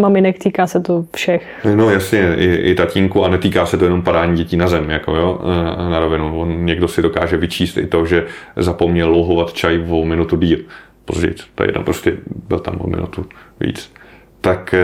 maminek, 0.00 0.38
týká 0.38 0.66
se 0.66 0.80
to 0.80 1.04
všech. 1.14 1.64
No 1.74 1.90
jasně, 1.90 2.34
i, 2.36 2.54
i 2.54 2.74
tatínku 2.74 3.24
a 3.24 3.28
netýká 3.28 3.66
se 3.66 3.78
to 3.78 3.84
jenom 3.84 4.02
padání 4.02 4.36
dětí 4.36 4.56
na 4.56 4.68
zem, 4.68 4.90
jako 4.90 5.16
jo, 5.16 5.40
eh, 5.42 5.90
na 5.90 5.98
rovinu. 5.98 6.40
On, 6.40 6.64
někdo 6.64 6.88
si 6.88 7.02
dokáže 7.02 7.36
vyčíst 7.36 7.76
i 7.76 7.86
to, 7.86 8.06
že 8.06 8.26
zapomněl 8.56 9.10
louhovat 9.10 9.52
čaj 9.52 9.84
o 9.90 10.04
minutu 10.04 10.36
díl. 10.36 10.58
Později, 11.04 11.34
to 11.54 11.62
je 11.62 11.68
jedno, 11.68 11.82
prostě 11.82 12.16
byl 12.48 12.58
tam 12.58 12.76
o 12.80 12.86
minutu 12.86 13.26
víc. 13.60 13.92
Tak 14.40 14.74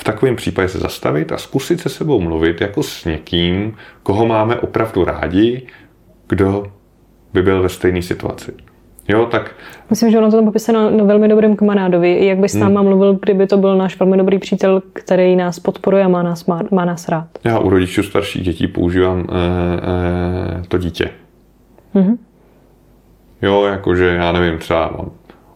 v 0.00 0.04
takovém 0.04 0.36
případě 0.36 0.68
se 0.68 0.78
zastavit 0.78 1.32
a 1.32 1.38
zkusit 1.38 1.80
se 1.80 1.88
sebou 1.88 2.20
mluvit 2.20 2.60
jako 2.60 2.82
s 2.82 3.04
někým, 3.04 3.76
koho 4.02 4.26
máme 4.26 4.56
opravdu 4.56 5.04
rádi, 5.04 5.66
kdo 6.28 6.66
by 7.32 7.42
byl 7.42 7.62
ve 7.62 7.68
stejné 7.68 8.02
situaci. 8.02 8.52
Jo, 9.08 9.26
tak... 9.26 9.54
Myslím, 9.90 10.10
že 10.10 10.18
ono 10.18 10.30
to 10.30 10.36
tam 10.36 10.44
popisuje 10.44 10.78
na, 10.78 10.90
na 10.90 11.04
velmi 11.04 11.28
dobrém 11.28 11.56
kamarádovi. 11.56 12.26
Jak 12.26 12.38
by 12.38 12.48
s 12.48 12.54
náma 12.54 12.80
hmm. 12.80 12.88
mluvil, 12.88 13.18
kdyby 13.22 13.46
to 13.46 13.56
byl 13.56 13.76
náš 13.76 13.98
velmi 13.98 14.16
dobrý 14.16 14.38
přítel, 14.38 14.82
který 14.92 15.36
nás 15.36 15.58
podporuje 15.58 16.04
a 16.04 16.08
má 16.08 16.22
nás, 16.22 16.46
má, 16.46 16.60
má 16.70 16.84
nás 16.84 17.08
rád. 17.08 17.26
Já 17.44 17.58
u 17.58 17.70
rodičů 17.70 18.02
starších 18.02 18.42
dětí 18.42 18.66
používám 18.66 19.18
e, 19.20 19.24
e, 20.58 20.62
to 20.68 20.78
dítě. 20.78 21.10
Mm-hmm. 21.94 22.16
Jo, 23.42 23.64
jakože 23.64 24.06
já 24.06 24.32
nevím, 24.32 24.58
třeba 24.58 25.04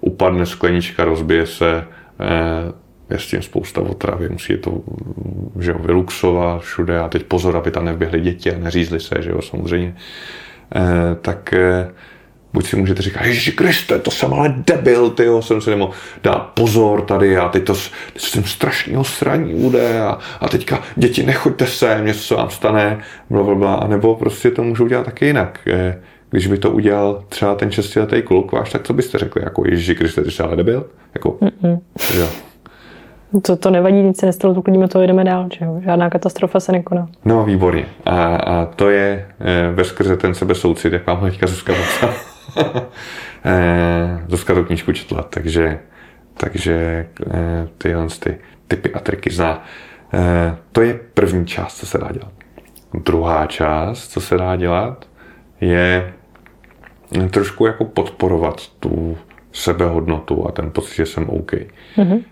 upadne 0.01 0.47
sklenička, 0.47 1.05
rozbije 1.05 1.47
se, 1.47 1.77
e, 2.21 2.84
je 3.11 3.19
s 3.19 3.27
tím 3.27 3.43
spousta 3.43 3.81
otravy, 3.81 4.29
musí 4.29 4.57
to 4.57 4.83
že 5.61 5.71
jo, 5.71 5.79
vyluxovat 5.79 6.63
všude 6.63 7.01
a 7.01 7.09
teď 7.09 7.23
pozor, 7.23 7.57
aby 7.57 7.71
tam 7.71 7.85
neběhly 7.85 8.21
děti 8.21 8.53
a 8.53 8.59
neřízly 8.59 9.01
se, 9.01 9.15
že 9.21 9.31
jo, 9.31 9.43
samozřejmě. 9.43 9.97
E, 10.77 11.15
tak 11.15 11.53
e, 11.53 11.91
buď 12.53 12.67
si 12.67 12.77
můžete 12.77 13.03
říkat, 13.03 13.25
Ježíši 13.25 13.53
Kriste, 13.53 13.99
to 13.99 14.11
jsem 14.11 14.35
ale 14.35 14.55
debil, 14.67 15.11
ty 15.11 15.25
jo, 15.25 15.43
jsem 15.43 15.61
si 15.61 15.71
nemohl 15.71 15.93
dát 16.23 16.39
pozor 16.39 17.03
tady 17.03 17.37
a 17.37 17.49
teď 17.49 17.65
to 17.65 17.75
teď 18.13 18.23
jsem 18.23 18.45
strašného 18.45 19.05
sraní 19.05 19.55
bude 19.55 20.01
a, 20.01 20.19
a 20.41 20.49
teďka 20.49 20.83
děti 20.97 21.23
nechoďte 21.23 21.67
sem, 21.67 22.07
něco 22.07 22.21
se 22.21 22.35
vám 22.35 22.51
stane, 22.51 23.01
bla, 23.31 23.43
bla, 23.43 23.55
bla, 23.55 23.75
a 23.75 23.87
nebo 23.87 24.15
prostě 24.15 24.51
to 24.51 24.63
můžu 24.63 24.85
udělat 24.85 25.05
taky 25.05 25.27
jinak. 25.27 25.61
E, 25.67 26.01
když 26.31 26.47
by 26.47 26.59
to 26.59 26.71
udělal 26.71 27.25
třeba 27.29 27.55
ten 27.55 27.71
šestiletý 27.71 28.23
kluk 28.23 28.53
váš, 28.53 28.73
tak 28.73 28.83
co 28.83 28.93
byste 28.93 29.19
řekli? 29.19 29.43
Jako 29.45 29.63
Ježíši 29.67 29.95
Kriste, 29.95 30.23
ty 30.23 30.31
jsi 30.31 30.43
ale 30.43 30.57
debil? 30.57 30.87
Jako, 31.15 31.31
Mm-mm. 31.31 31.81
jo. 32.19 32.29
To, 33.43 33.57
to 33.57 33.71
nevadí, 33.71 34.03
nic 34.03 34.21
se 34.21 34.27
nestalo, 34.27 34.55
uklidíme 34.55 34.89
to, 34.89 35.03
jdeme 35.03 35.25
dál, 35.25 35.49
že 35.59 35.65
jo? 35.65 35.81
Žádná 35.85 36.11
katastrofa 36.11 36.61
se 36.61 36.73
nekoná. 36.73 37.09
No, 37.25 37.45
výborně. 37.45 37.87
A, 38.05 38.37
a 38.37 38.65
to 38.65 38.91
je 38.91 39.27
e, 39.41 39.71
veskrze 39.71 40.17
ten 40.17 40.35
sebesoucit, 40.35 40.93
jak 40.93 41.07
vám 41.07 41.21
teďka 41.21 41.47
Zuzka 41.47 41.73
popsala. 41.75 42.15
e, 43.45 44.25
Zuzka 44.29 44.55
tu 44.55 44.65
knížku 44.65 44.93
četla, 44.93 45.23
takže, 45.23 45.79
takže 46.37 47.07
e, 47.31 47.69
tyhle 47.79 48.07
ty 48.19 48.39
typy 48.69 48.93
a 48.93 49.01
triky 49.01 49.31
zná. 49.31 49.65
E, 50.15 50.57
to 50.73 50.81
je 50.83 51.01
první 51.15 51.47
část, 51.47 51.77
co 51.77 51.87
se 51.87 51.99
dá 51.99 52.13
dělat. 52.13 52.33
Druhá 52.95 53.47
část, 53.47 54.09
co 54.09 54.21
se 54.21 54.37
dá 54.37 54.57
dělat, 54.57 55.09
je 55.61 56.13
trošku 57.31 57.67
jako 57.67 57.85
podporovat 57.85 58.69
tu 58.81 59.19
sebehodnotu 59.55 60.49
a 60.49 60.53
ten 60.53 60.71
pocit, 60.71 60.95
že 60.95 61.07
jsem 61.07 61.31
OK. 61.31 61.53
Mm-hmm. 61.97 62.23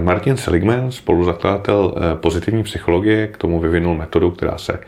Martin 0.00 0.36
Seligman, 0.36 0.92
spoluzakladatel 0.92 1.94
eh, 1.96 2.16
pozitivní 2.16 2.62
psychologie, 2.62 3.26
k 3.26 3.36
tomu 3.36 3.60
vyvinul 3.60 3.94
metodu, 3.94 4.30
která 4.30 4.58
se 4.58 4.80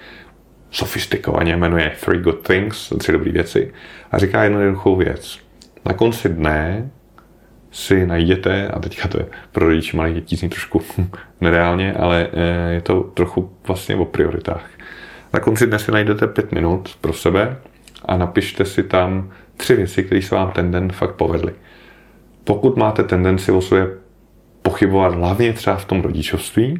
sofistikovaně 0.71 1.57
jmenuje 1.57 1.93
Three 2.05 2.21
Good 2.21 2.47
Things, 2.47 2.93
tři 2.99 3.13
dobré 3.13 3.33
věci, 3.33 3.73
a 4.11 4.19
říká 4.19 4.45
jednu 4.45 4.61
jednoduchou 4.61 4.97
věc. 4.97 5.39
Na 5.85 5.93
konci 5.93 6.29
dne 6.29 6.91
si 7.71 8.07
najděte, 8.07 8.69
a 8.69 8.79
teďka 8.79 9.09
to 9.09 9.19
je 9.19 9.27
pro 9.53 9.67
rodiče 9.67 9.97
malých 9.97 10.15
dětí 10.15 10.37
zní 10.37 10.49
trošku 10.49 10.83
nereálně, 11.41 11.93
ale 11.93 12.29
eh, 12.33 12.73
je 12.73 12.81
to 12.81 13.01
trochu 13.01 13.51
vlastně 13.67 13.97
o 13.97 14.05
prioritách. 14.05 14.71
Na 15.33 15.41
konci 15.41 15.67
dne 15.67 15.79
si 15.79 15.93
najdete 15.93 16.27
pět 16.27 16.53
minut 16.53 16.97
pro 17.01 17.13
sebe 17.13 17.57
a 18.05 18.17
napište 18.17 18.65
si 18.65 18.83
tam 18.83 19.31
tři 19.57 19.75
věci, 19.75 20.03
které 20.03 20.23
se 20.23 20.35
vám 20.35 20.53
ten 20.53 20.71
den 20.71 20.93
fakt 20.93 21.15
povedly 21.15 21.53
pokud 22.45 22.77
máte 22.77 23.05
tendenci 23.05 23.53
o 23.53 23.61
sobě 23.61 23.89
pochybovat 24.63 25.15
hlavně 25.15 25.53
třeba 25.53 25.77
v 25.77 25.85
tom 25.85 26.01
rodičovství, 26.01 26.79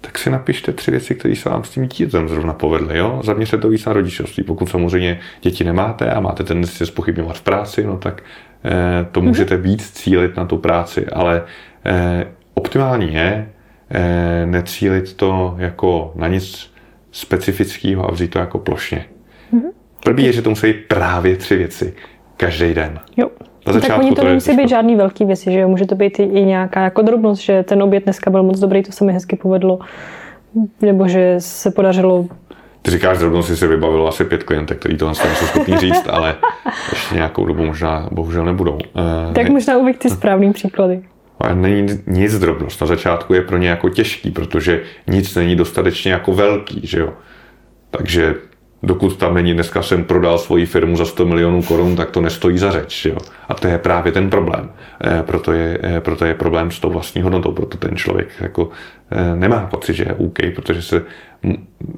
tak 0.00 0.18
si 0.18 0.30
napište 0.30 0.72
tři 0.72 0.90
věci, 0.90 1.14
které 1.14 1.36
se 1.36 1.48
vám 1.48 1.64
s 1.64 1.70
tím 1.70 1.82
dítětem 1.82 2.28
zrovna 2.28 2.52
povedly. 2.52 2.98
Jo? 2.98 3.20
Zaměřte 3.24 3.58
to 3.58 3.68
víc 3.68 3.84
na 3.84 3.92
rodičovství. 3.92 4.44
Pokud 4.44 4.68
samozřejmě 4.68 5.20
děti 5.40 5.64
nemáte 5.64 6.10
a 6.10 6.20
máte 6.20 6.44
tendenci 6.44 6.76
se 6.76 6.86
spochybňovat 6.86 7.36
v 7.36 7.42
práci, 7.42 7.84
no 7.84 7.98
tak 7.98 8.22
eh, 8.64 9.06
to 9.12 9.20
mhm. 9.20 9.28
můžete 9.28 9.56
víc 9.56 9.90
cílit 9.90 10.36
na 10.36 10.44
tu 10.44 10.56
práci, 10.56 11.06
ale 11.06 11.42
eh, 11.84 12.26
optimální 12.54 13.14
je 13.14 13.48
eh, 13.90 14.46
necílit 14.46 15.14
to 15.14 15.54
jako 15.58 16.12
na 16.14 16.28
nic 16.28 16.72
specifického 17.12 18.08
a 18.08 18.12
vzít 18.12 18.28
to 18.28 18.38
jako 18.38 18.58
plošně. 18.58 19.04
Mm-hmm. 19.52 19.70
První 20.04 20.26
je, 20.26 20.32
že 20.32 20.42
to 20.42 20.50
musí 20.50 20.72
právě 20.72 21.36
tři 21.36 21.56
věci 21.56 21.94
každý 22.36 22.74
den. 22.74 23.00
Jo. 23.16 23.30
Na 23.66 23.72
začátku 23.72 23.92
tak 23.92 23.98
oni 23.98 24.08
to, 24.08 24.14
to 24.14 24.24
nemusí 24.24 24.56
být 24.56 24.68
žádný 24.68 24.96
velký 24.96 25.24
věci, 25.24 25.52
že 25.52 25.60
jo? 25.60 25.68
Může 25.68 25.86
to 25.86 25.94
být 25.94 26.18
i, 26.18 26.44
nějaká 26.44 26.80
jako 26.80 27.02
drobnost, 27.02 27.42
že 27.42 27.62
ten 27.62 27.82
oběd 27.82 28.04
dneska 28.04 28.30
byl 28.30 28.42
moc 28.42 28.60
dobrý, 28.60 28.82
to 28.82 28.92
se 28.92 29.04
mi 29.04 29.12
hezky 29.12 29.36
povedlo. 29.36 29.78
Nebo 30.80 31.08
že 31.08 31.36
se 31.38 31.70
podařilo 31.70 32.26
ty 32.84 32.90
říkáš, 32.90 33.18
že 33.18 33.42
si 33.42 33.56
se 33.56 33.66
vybavilo 33.66 34.08
asi 34.08 34.24
pět 34.24 34.42
klientek, 34.42 34.78
který 34.78 34.96
to 34.96 35.14
jsou 35.14 35.28
schopni 35.28 35.76
říct, 35.76 36.08
ale 36.08 36.36
ještě 36.90 37.14
nějakou 37.14 37.46
dobu 37.46 37.64
možná 37.64 38.08
bohužel 38.12 38.44
nebudou. 38.44 38.78
Eh, 39.30 39.34
tak 39.34 39.48
možná 39.48 39.76
uvěk 39.76 39.98
ty 39.98 40.10
správný 40.10 40.52
příklady. 40.52 41.02
Ale 41.40 41.54
není 41.54 41.98
nic 42.06 42.38
drobnost. 42.38 42.80
Na 42.80 42.86
začátku 42.86 43.34
je 43.34 43.42
pro 43.42 43.58
ně 43.58 43.68
jako 43.68 43.88
těžký, 43.88 44.30
protože 44.30 44.82
nic 45.06 45.34
není 45.34 45.56
dostatečně 45.56 46.12
jako 46.12 46.32
velký, 46.32 46.80
že 46.82 46.98
jo. 46.98 47.12
Takže 47.90 48.34
dokud 48.86 49.16
tam 49.16 49.34
není, 49.34 49.54
dneska 49.54 49.82
jsem 49.82 50.04
prodal 50.04 50.38
svoji 50.38 50.66
firmu 50.66 50.96
za 50.96 51.04
100 51.04 51.26
milionů 51.26 51.62
korun, 51.62 51.96
tak 51.96 52.10
to 52.10 52.20
nestojí 52.20 52.58
za 52.58 52.70
řeč. 52.70 53.04
Jo? 53.04 53.16
A 53.48 53.54
to 53.54 53.68
je 53.68 53.78
právě 53.78 54.12
ten 54.12 54.30
problém. 54.30 54.70
E, 55.04 55.22
proto, 55.22 55.52
je, 55.52 55.78
e, 55.84 56.00
proto 56.00 56.24
je 56.24 56.34
problém 56.34 56.70
s 56.70 56.80
tou 56.80 56.90
vlastní 56.90 57.22
hodnotou, 57.22 57.52
proto 57.52 57.78
ten 57.78 57.96
člověk 57.96 58.28
jako 58.40 58.70
e, 59.10 59.36
nemá 59.36 59.66
pocit, 59.66 59.94
že 59.94 60.04
je 60.04 60.14
OK, 60.14 60.38
protože 60.54 60.82
se 60.82 61.02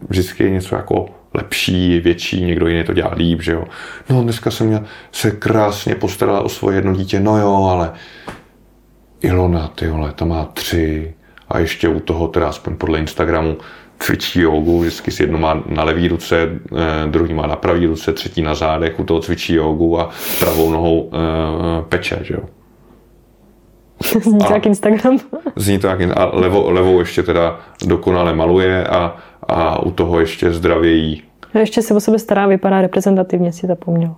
vždycky 0.09 0.45
je 0.45 0.51
něco 0.51 0.77
jako 0.77 1.07
lepší, 1.35 2.01
větší, 2.01 2.45
někdo 2.45 2.69
jiný 2.69 2.85
to 2.85 2.93
dělá 2.93 3.15
líp, 3.15 3.43
že 3.43 3.53
jo. 3.53 3.65
No 4.11 4.23
dneska 4.23 4.51
jsem 4.51 4.67
měl, 4.67 4.85
se 5.13 5.31
krásně 5.31 5.95
postarala 5.95 6.41
o 6.41 6.49
svoje 6.49 6.79
jedno 6.79 6.95
dítě, 6.95 7.21
no 7.21 7.39
jo, 7.39 7.69
ale 7.71 7.93
Ilona, 9.21 9.69
ty 9.69 9.89
vole, 9.89 10.13
ta 10.13 10.25
má 10.25 10.45
tři 10.45 11.15
a 11.49 11.59
ještě 11.59 11.89
u 11.89 12.01
toho, 12.01 12.29
teda 12.29 12.49
aspoň 12.49 12.77
podle 12.77 12.99
Instagramu, 12.99 13.57
cvičí 13.99 14.41
jogu, 14.41 14.81
vždycky 14.81 15.11
si 15.11 15.23
jedno 15.23 15.39
má 15.39 15.63
na 15.67 15.85
levý 15.85 16.09
ruce, 16.09 16.49
eh, 16.77 17.07
druhý 17.07 17.35
má 17.35 17.47
na 17.47 17.57
pravý 17.57 17.87
ruce, 17.87 18.13
třetí 18.13 18.43
na 18.43 18.55
zádech, 18.55 19.01
u 19.01 19.05
toho 19.05 19.21
cvičí 19.21 19.55
jogu 19.55 20.01
a 20.01 20.11
pravou 20.41 20.71
nohou 20.71 21.11
eh, 21.13 21.85
peče, 21.89 22.19
že 22.23 22.35
jo. 22.35 22.43
Zní 24.23 24.39
to 24.39 24.53
jak 24.53 24.67
Instagram. 24.67 25.19
Zní 25.57 25.79
to 25.79 25.87
jak 25.87 26.01
a 26.17 26.31
levo, 26.33 26.71
levou 26.71 27.01
ještě 27.01 27.23
teda 27.23 27.61
dokonale 27.87 28.35
maluje 28.35 28.85
a, 28.85 29.17
a 29.49 29.83
u 29.83 29.91
toho 29.91 30.21
ještě 30.21 30.53
zdravějí. 30.53 31.23
A 31.55 31.59
ještě 31.59 31.83
se 31.83 31.95
o 31.95 32.01
sebe 32.01 32.19
stará, 32.19 32.47
vypadá 32.47 32.83
reprezentativně, 32.83 33.53
si 33.53 33.67
zapomněl. 33.67 34.15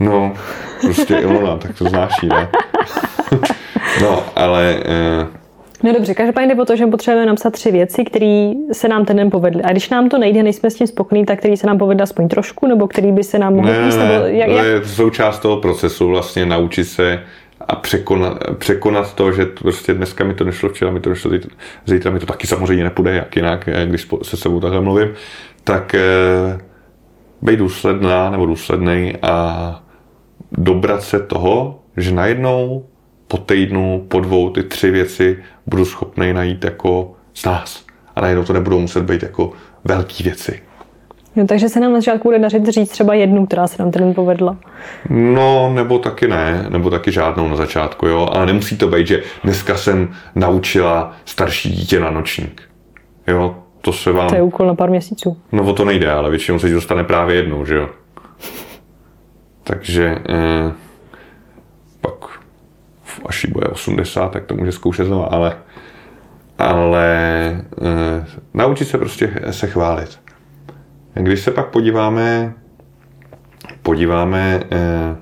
No, 0.00 0.32
prostě 0.80 1.16
Ilona, 1.16 1.56
tak 1.56 1.78
to 1.78 1.84
znáš, 1.84 2.22
ne? 2.22 2.48
no, 4.02 4.22
ale 4.36 4.76
eh, 4.86 5.37
No 5.82 5.92
dobře, 5.92 6.14
každopádně 6.14 6.54
jde 6.54 6.62
o 6.62 6.64
to, 6.64 6.76
že 6.76 6.86
potřebujeme 6.86 7.26
napsat 7.26 7.52
tři 7.52 7.70
věci, 7.70 8.04
které 8.04 8.52
se 8.72 8.88
nám 8.88 9.04
ten 9.04 9.16
den 9.16 9.30
povedly. 9.30 9.62
A 9.62 9.70
když 9.70 9.90
nám 9.90 10.08
to 10.08 10.18
nejde, 10.18 10.42
nejsme 10.42 10.70
s 10.70 10.74
tím 10.74 10.86
spokojení, 10.86 11.26
tak 11.26 11.38
který 11.38 11.56
se 11.56 11.66
nám 11.66 11.78
povedl 11.78 12.02
aspoň 12.02 12.28
trošku, 12.28 12.66
nebo 12.66 12.88
který 12.88 13.12
by 13.12 13.24
se 13.24 13.38
nám 13.38 13.54
mohl 13.54 13.68
ne, 13.68 13.84
píst, 13.84 13.96
nebo 13.96 14.12
jak, 14.12 14.48
to 14.50 14.56
je 14.56 14.84
součást 14.84 15.38
toho 15.38 15.56
procesu, 15.56 16.08
vlastně 16.08 16.46
naučit 16.46 16.84
se 16.84 17.22
a 17.60 17.76
překonat, 17.76 18.38
překonat 18.58 19.14
to, 19.14 19.32
že 19.32 19.46
to 19.46 19.60
prostě 19.60 19.94
dneska 19.94 20.24
mi 20.24 20.34
to 20.34 20.44
nešlo, 20.44 20.68
včera 20.68 20.90
mi 20.90 21.00
to 21.00 21.10
nešlo, 21.10 21.30
zítra, 21.86 22.10
mi 22.10 22.18
to 22.18 22.26
taky 22.26 22.46
samozřejmě 22.46 22.84
nepůjde, 22.84 23.14
jak 23.14 23.36
jinak, 23.36 23.68
eh, 23.68 23.86
když 23.86 24.08
se 24.22 24.36
sebou 24.36 24.60
takhle 24.60 24.80
mluvím, 24.80 25.08
tak 25.64 25.94
eh, 25.94 26.58
být 27.42 27.58
důsledná 27.58 28.30
nebo 28.30 28.46
důsledný 28.46 29.14
a 29.22 29.82
dobrat 30.52 31.02
se 31.02 31.20
toho, 31.20 31.80
že 31.96 32.14
najednou 32.14 32.84
po 33.28 33.36
týdnu, 33.36 34.04
po 34.08 34.20
dvou, 34.20 34.50
ty 34.50 34.62
tři 34.62 34.90
věci 34.90 35.38
budu 35.66 35.84
schopný 35.84 36.32
najít 36.32 36.64
jako 36.64 37.12
z 37.34 37.44
nás. 37.44 37.84
A 38.16 38.20
najednou 38.20 38.44
to 38.44 38.52
nebudou 38.52 38.80
muset 38.80 39.02
být 39.02 39.22
jako 39.22 39.52
velké 39.84 40.24
věci. 40.24 40.60
No, 41.36 41.46
takže 41.46 41.68
se 41.68 41.80
nám 41.80 41.92
na 41.92 41.98
začátku 41.98 42.28
bude 42.28 42.38
dařit 42.38 42.66
říct 42.66 42.90
třeba 42.90 43.14
jednu, 43.14 43.46
která 43.46 43.66
se 43.66 43.82
nám 43.82 43.90
ten 43.90 44.14
povedla. 44.14 44.56
No, 45.10 45.72
nebo 45.74 45.98
taky 45.98 46.28
ne, 46.28 46.66
nebo 46.68 46.90
taky 46.90 47.12
žádnou 47.12 47.48
na 47.48 47.56
začátku, 47.56 48.06
jo. 48.06 48.28
Ale 48.32 48.46
nemusí 48.46 48.76
to 48.76 48.88
být, 48.88 49.06
že 49.06 49.22
dneska 49.44 49.76
jsem 49.76 50.14
naučila 50.34 51.12
starší 51.24 51.70
dítě 51.70 52.00
na 52.00 52.10
nočník. 52.10 52.62
Jo, 53.26 53.56
to 53.80 53.92
se 53.92 54.12
vám... 54.12 54.28
To 54.28 54.34
je 54.34 54.42
úkol 54.42 54.66
na 54.66 54.74
pár 54.74 54.90
měsíců. 54.90 55.36
No 55.52 55.64
o 55.64 55.72
to 55.72 55.84
nejde, 55.84 56.10
ale 56.10 56.30
většinou 56.30 56.58
se 56.58 56.68
dostane 56.68 57.04
právě 57.04 57.36
jednou, 57.36 57.64
že 57.64 57.74
jo. 57.74 57.88
Takže 59.64 60.18
eh, 60.28 60.72
až 63.28 63.44
jí 63.44 63.52
bude 63.52 63.66
80, 63.66 64.28
tak 64.28 64.44
to 64.46 64.54
může 64.54 64.72
zkoušet 64.72 65.04
znovu, 65.04 65.32
ale, 65.32 65.56
ale 66.58 67.06
e, 67.82 68.26
naučit 68.54 68.84
se 68.84 68.98
prostě 68.98 69.40
se 69.50 69.66
chválit. 69.66 70.20
Když 71.14 71.40
se 71.40 71.50
pak 71.50 71.66
podíváme, 71.66 72.54
podíváme 73.82 74.60
e, 74.70 75.16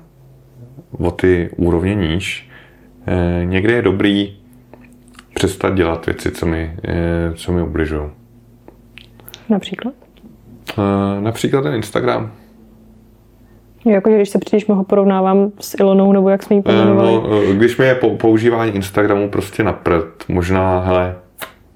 o 0.91 1.11
ty 1.11 1.49
úrovně 1.55 1.95
níž, 1.95 2.49
e, 3.07 3.45
někde 3.45 3.73
je 3.73 3.81
dobrý 3.81 4.37
přestat 5.33 5.73
dělat 5.73 6.05
věci, 6.05 6.31
co 6.31 6.45
mi, 6.45 6.77
e, 6.87 7.33
co 7.33 7.51
mi 7.51 7.61
ubližují. 7.61 8.09
Například? 9.49 9.93
E, 10.77 11.21
například 11.21 11.61
ten 11.61 11.73
Instagram. 11.73 12.31
Jako, 13.89 14.09
když 14.09 14.29
se 14.29 14.39
příliš 14.39 14.67
mnoho 14.67 14.83
porovnávám 14.83 15.51
s 15.59 15.75
Ilonou, 15.79 16.11
nebo 16.11 16.29
jak 16.29 16.43
jsme 16.43 16.55
ji 16.55 16.61
pojmenovali. 16.61 17.11
No, 17.11 17.53
když 17.53 17.77
mi 17.77 17.85
je 17.85 17.95
používání 17.95 18.75
Instagramu 18.75 19.29
prostě 19.29 19.63
na 19.63 19.73
prd, 19.73 20.23
možná, 20.27 20.79
hele, 20.79 21.15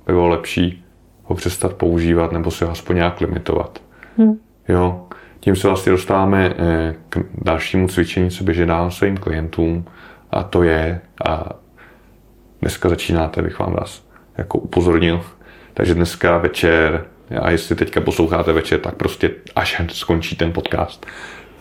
by 0.07 0.13
bylo 0.13 0.27
lepší 0.27 0.83
ho 1.23 1.35
přestat 1.35 1.73
používat, 1.73 2.31
nebo 2.31 2.51
si 2.51 2.65
ho 2.65 2.71
aspoň 2.71 2.95
nějak 2.95 3.21
limitovat. 3.21 3.81
Hmm. 4.17 4.33
Jo, 4.67 5.05
tím 5.39 5.55
se 5.55 5.67
vlastně 5.67 5.91
dostáváme 5.91 6.53
eh, 6.57 6.95
k 7.09 7.19
dalšímu 7.41 7.87
cvičení, 7.87 8.29
co 8.29 8.43
běží 8.43 8.65
dál 8.65 8.91
svým 8.91 9.17
klientům, 9.17 9.85
a 10.31 10.43
to 10.43 10.63
je, 10.63 11.01
a 11.25 11.49
dneska 12.61 12.89
začínáte, 12.89 13.41
bych 13.41 13.59
vám 13.59 13.73
vás 13.73 14.07
jako 14.37 14.57
upozornil, 14.57 15.21
takže 15.73 15.93
dneska 15.95 16.37
večer, 16.37 17.05
a 17.41 17.51
jestli 17.51 17.75
teďka 17.75 18.01
posloucháte 18.01 18.53
večer, 18.53 18.79
tak 18.79 18.95
prostě 18.95 19.31
až 19.55 19.81
skončí 19.87 20.35
ten 20.35 20.53
podcast, 20.53 21.05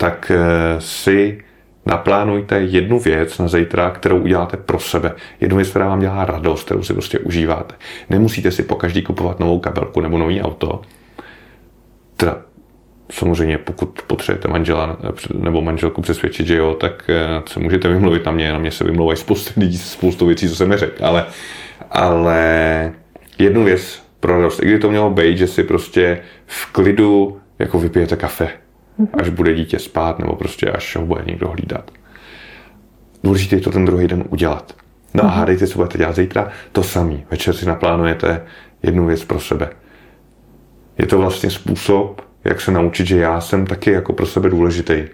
tak 0.00 0.32
eh, 0.34 0.80
si 0.80 1.38
naplánujte 1.86 2.60
jednu 2.60 3.00
věc 3.00 3.38
na 3.38 3.48
zítra, 3.48 3.90
kterou 3.90 4.18
uděláte 4.18 4.56
pro 4.56 4.78
sebe. 4.78 5.12
Jednu 5.40 5.56
věc, 5.56 5.70
která 5.70 5.88
vám 5.88 6.00
dělá 6.00 6.24
radost, 6.24 6.64
kterou 6.64 6.82
si 6.82 6.92
prostě 6.92 7.18
užíváte. 7.18 7.74
Nemusíte 8.10 8.50
si 8.50 8.62
po 8.62 8.74
každý 8.74 9.02
kupovat 9.02 9.40
novou 9.40 9.58
kabelku 9.58 10.00
nebo 10.00 10.18
nový 10.18 10.42
auto. 10.42 10.80
Teda 12.16 12.38
samozřejmě 13.10 13.58
pokud 13.58 14.02
potřebujete 14.02 14.48
manžela 14.48 14.96
nebo 15.34 15.62
manželku 15.62 16.02
přesvědčit, 16.02 16.46
že 16.46 16.56
jo, 16.56 16.74
tak 16.74 17.04
eh, 17.08 17.42
se 17.46 17.60
můžete 17.60 17.88
vymluvit 17.88 18.24
na 18.24 18.32
mě, 18.32 18.52
na 18.52 18.58
mě 18.58 18.70
se 18.70 18.84
vymlouvají 18.84 19.16
spoustu 19.16 19.60
lidí, 19.60 19.78
spoustu 19.78 20.26
věcí, 20.26 20.48
co 20.48 20.56
jsem 20.56 20.68
neřekl, 20.68 21.04
ale, 21.04 21.26
ale 21.90 22.92
jednu 23.38 23.64
věc 23.64 24.02
pro 24.20 24.36
radost, 24.36 24.62
i 24.62 24.66
kdy 24.66 24.78
to 24.78 24.90
mělo 24.90 25.10
být, 25.10 25.38
že 25.38 25.46
si 25.46 25.64
prostě 25.64 26.20
v 26.46 26.72
klidu 26.72 27.40
jako 27.58 27.78
vypijete 27.78 28.16
kafe, 28.16 28.48
až 29.12 29.28
bude 29.28 29.54
dítě 29.54 29.78
spát 29.78 30.18
nebo 30.18 30.36
prostě 30.36 30.70
až 30.70 30.96
ho 30.96 31.06
bude 31.06 31.22
někdo 31.26 31.48
hlídat. 31.48 31.90
Důležité 33.24 33.56
je 33.56 33.60
to 33.60 33.70
ten 33.70 33.84
druhý 33.84 34.06
den 34.08 34.24
udělat. 34.28 34.76
No 35.14 35.24
a 35.24 35.26
mhm. 35.26 35.36
hádejte, 35.36 35.66
co 35.66 35.78
budete 35.78 35.98
dělat 35.98 36.16
zítra, 36.16 36.48
to 36.72 36.82
samý. 36.82 37.24
Večer 37.30 37.54
si 37.54 37.66
naplánujete 37.66 38.42
jednu 38.82 39.06
věc 39.06 39.24
pro 39.24 39.40
sebe. 39.40 39.70
Je 40.98 41.06
to 41.06 41.18
vlastně 41.18 41.50
způsob, 41.50 42.22
jak 42.44 42.60
se 42.60 42.70
naučit, 42.72 43.06
že 43.06 43.18
já 43.18 43.40
jsem 43.40 43.66
taky 43.66 43.90
jako 43.90 44.12
pro 44.12 44.26
sebe 44.26 44.50
důležitý. 44.50 45.04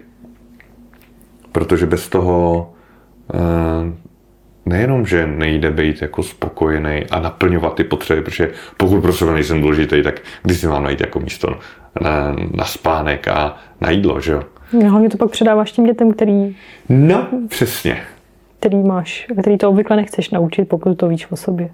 Protože 1.51 1.85
bez 1.85 2.09
toho 2.09 2.69
eh, 3.33 3.37
nejenom, 4.67 5.05
že 5.05 5.27
nejde 5.27 5.71
být 5.71 6.01
jako 6.01 6.23
spokojený 6.23 7.03
a 7.11 7.19
naplňovat 7.19 7.75
ty 7.75 7.83
potřeby, 7.83 8.21
protože 8.21 8.51
pokud 8.77 9.01
pro 9.01 9.13
sebe 9.13 9.33
nejsem 9.33 9.61
důležitý, 9.61 10.03
tak 10.03 10.21
když 10.43 10.59
si 10.59 10.67
mám 10.67 10.83
najít 10.83 11.01
jako 11.01 11.19
místo 11.19 11.59
na, 12.01 12.35
na 12.53 12.65
spánek 12.65 13.27
a 13.27 13.57
na 13.81 13.89
jídlo, 13.89 14.21
že 14.21 14.31
jo? 14.31 14.43
No, 14.73 14.89
hlavně 14.89 15.09
to 15.09 15.17
pak 15.17 15.29
předáváš 15.29 15.71
těm 15.71 15.85
dětem, 15.85 16.11
který... 16.11 16.55
No, 16.89 17.27
přesně. 17.47 18.01
Který 18.59 18.77
máš, 18.77 19.27
který 19.41 19.57
to 19.57 19.69
obvykle 19.69 19.95
nechceš 19.95 20.29
naučit, 20.29 20.65
pokud 20.65 20.97
to 20.97 21.07
víš 21.07 21.31
o 21.31 21.35
sobě. 21.35 21.69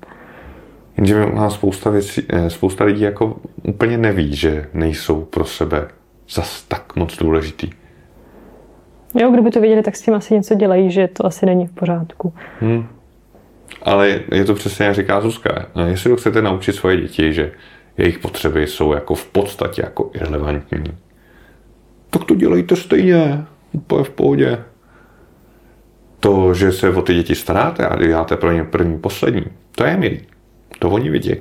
Jenže 0.98 1.26
má 1.26 1.50
spousta 1.50 1.90
věcí, 1.90 2.22
eh, 2.30 2.50
spousta 2.50 2.84
lidí 2.84 3.02
jako 3.02 3.36
úplně 3.64 3.98
neví, 3.98 4.36
že 4.36 4.68
nejsou 4.74 5.22
pro 5.22 5.46
sebe 5.46 5.88
zas 6.30 6.64
tak 6.64 6.96
moc 6.96 7.18
důležitý. 7.18 7.70
Jo, 9.16 9.32
kdyby 9.32 9.52
to 9.52 9.62
věděli, 9.62 9.84
tak 9.84 9.96
s 9.96 10.02
tím 10.02 10.14
asi 10.14 10.34
něco 10.34 10.56
dělají, 10.56 10.92
že 10.92 11.08
to 11.08 11.26
asi 11.26 11.46
není 11.46 11.68
v 11.68 11.72
pořádku. 11.72 12.34
Hmm. 12.60 12.88
Ale 13.82 14.20
je 14.32 14.46
to 14.46 14.54
přesně, 14.54 14.86
jak 14.86 14.96
říká 14.96 15.22
Zuzka. 15.22 15.66
Jestli 15.86 16.16
chcete 16.18 16.42
naučit 16.42 16.74
svoje 16.74 16.98
děti, 16.98 17.34
že 17.34 17.52
jejich 17.98 18.20
potřeby 18.20 18.68
jsou 18.68 18.94
jako 18.94 19.16
v 19.16 19.26
podstatě 19.26 19.82
jako 19.82 20.12
irrelevantní, 20.14 20.84
tak 22.10 22.24
to 22.24 22.36
dělejte 22.36 22.76
stejně, 22.76 23.46
úplně 23.72 24.04
v 24.04 24.10
pohodě. 24.10 24.60
To, 26.20 26.54
že 26.54 26.72
se 26.72 26.90
o 26.90 27.02
ty 27.02 27.14
děti 27.14 27.36
staráte 27.36 27.88
a 27.88 27.96
děláte 27.96 28.38
pro 28.38 28.52
ně 28.52 28.64
první, 28.64 29.00
poslední, 29.00 29.44
to 29.72 29.84
je 29.84 29.98
milý. 29.98 30.22
To 30.80 30.90
oni 30.90 31.10
vidějí. 31.10 31.38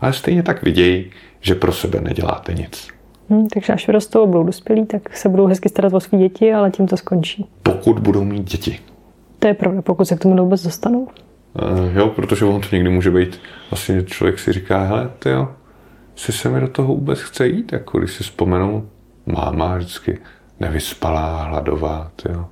Ale 0.00 0.12
stejně 0.12 0.42
tak 0.42 0.62
vidějí, 0.62 1.10
že 1.40 1.54
pro 1.54 1.72
sebe 1.72 2.00
neděláte 2.00 2.54
nic. 2.54 2.88
Hmm, 3.30 3.48
takže 3.48 3.72
až 3.72 3.86
vyrostou 3.86 4.22
a 4.22 4.26
budou 4.26 4.44
dospělí, 4.44 4.86
tak 4.86 5.16
se 5.16 5.28
budou 5.28 5.46
hezky 5.46 5.68
starat 5.68 5.94
o 5.94 6.00
své 6.00 6.18
děti, 6.18 6.52
ale 6.52 6.70
tím 6.70 6.86
to 6.86 6.96
skončí. 6.96 7.46
Pokud 7.62 7.98
budou 7.98 8.24
mít 8.24 8.44
děti. 8.44 8.78
To 9.38 9.48
je 9.48 9.54
pravda, 9.54 9.82
pokud 9.82 10.04
se 10.04 10.16
k 10.16 10.20
tomu 10.20 10.36
vůbec 10.36 10.62
dostanou. 10.62 11.00
Uh, 11.02 11.96
jo, 11.96 12.08
protože 12.08 12.44
on 12.44 12.60
to 12.60 12.68
někdy 12.72 12.90
může 12.90 13.10
být, 13.10 13.40
vlastně 13.70 14.02
člověk 14.02 14.38
si 14.38 14.52
říká, 14.52 14.84
hele, 14.84 15.10
ty 15.18 15.28
jo, 15.28 15.48
si 16.16 16.32
se 16.32 16.48
mi 16.48 16.60
do 16.60 16.68
toho 16.68 16.88
vůbec 16.88 17.20
chce 17.20 17.46
jít, 17.46 17.72
jako 17.72 17.98
když 17.98 18.12
si 18.12 18.24
vzpomenu, 18.24 18.88
máma 19.26 19.76
vždycky 19.76 20.18
nevyspalá, 20.60 21.42
hladová, 21.42 22.10
ty 22.16 22.32
jo. 22.32 22.46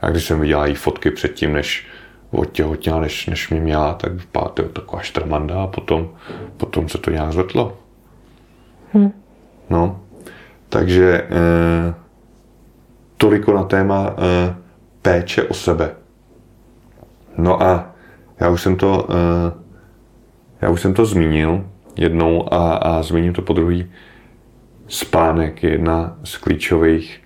A 0.00 0.10
když 0.10 0.24
jsem 0.24 0.40
viděla 0.40 0.66
jí 0.66 0.74
fotky 0.74 1.10
předtím, 1.10 1.52
než 1.52 1.86
odtěhotněla, 2.30 3.00
než, 3.00 3.26
než 3.26 3.50
mě 3.50 3.60
měla, 3.60 3.94
tak 3.94 4.12
vypadá 4.12 4.48
to 4.48 4.62
taková 4.62 5.02
štrmanda 5.02 5.62
a 5.62 5.66
potom, 5.66 6.10
potom 6.56 6.88
se 6.88 6.98
to 6.98 7.10
nějak 7.10 7.32
zvetlo. 7.32 7.78
Hmm. 8.92 9.12
No, 9.70 10.00
Takže 10.70 11.22
eh, 11.22 11.94
toliko 13.16 13.54
na 13.54 13.64
téma 13.64 14.14
eh, 14.18 14.54
péče 15.02 15.42
o 15.42 15.54
sebe. 15.54 15.90
No 17.38 17.62
a 17.62 17.94
já 18.40 18.48
už 18.48 18.62
jsem 18.62 18.76
to, 18.76 19.08
eh, 19.10 19.52
já 20.60 20.70
už 20.70 20.80
jsem 20.80 20.94
to 20.94 21.04
zmínil 21.04 21.64
jednou 21.96 22.54
a, 22.54 22.74
a 22.74 23.02
zmíním 23.02 23.32
to 23.32 23.42
po 23.42 23.52
druhý. 23.52 23.90
Spánek 24.88 25.62
je 25.62 25.70
jedna 25.70 26.16
z 26.24 26.36
klíčových 26.36 27.20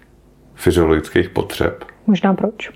fyziologických 0.55 1.29
potřeb. 1.29 1.85
Možná 2.07 2.35
proč? 2.35 2.71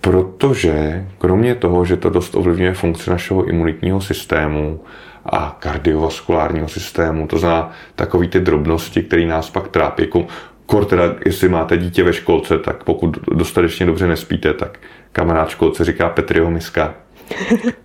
Protože 0.00 1.06
kromě 1.18 1.54
toho, 1.54 1.84
že 1.84 1.96
to 1.96 2.10
dost 2.10 2.34
ovlivňuje 2.34 2.74
funkci 2.74 3.10
našeho 3.10 3.44
imunitního 3.44 4.00
systému 4.00 4.80
a 5.26 5.56
kardiovaskulárního 5.60 6.68
systému, 6.68 7.26
to 7.26 7.38
znamená 7.38 7.70
takový 7.94 8.28
ty 8.28 8.40
drobnosti, 8.40 9.02
které 9.02 9.26
nás 9.26 9.50
pak 9.50 9.68
trápí, 9.68 10.02
jako 10.02 10.26
kor 10.66 10.84
teda, 10.84 11.02
jestli 11.26 11.48
máte 11.48 11.76
dítě 11.76 12.04
ve 12.04 12.12
školce, 12.12 12.58
tak 12.58 12.84
pokud 12.84 13.18
dostatečně 13.34 13.86
dobře 13.86 14.06
nespíte, 14.06 14.54
tak 14.54 14.78
kamarád 15.12 15.48
školce 15.48 15.84
říká 15.84 16.08
Petriho 16.08 16.50
miska. 16.50 16.94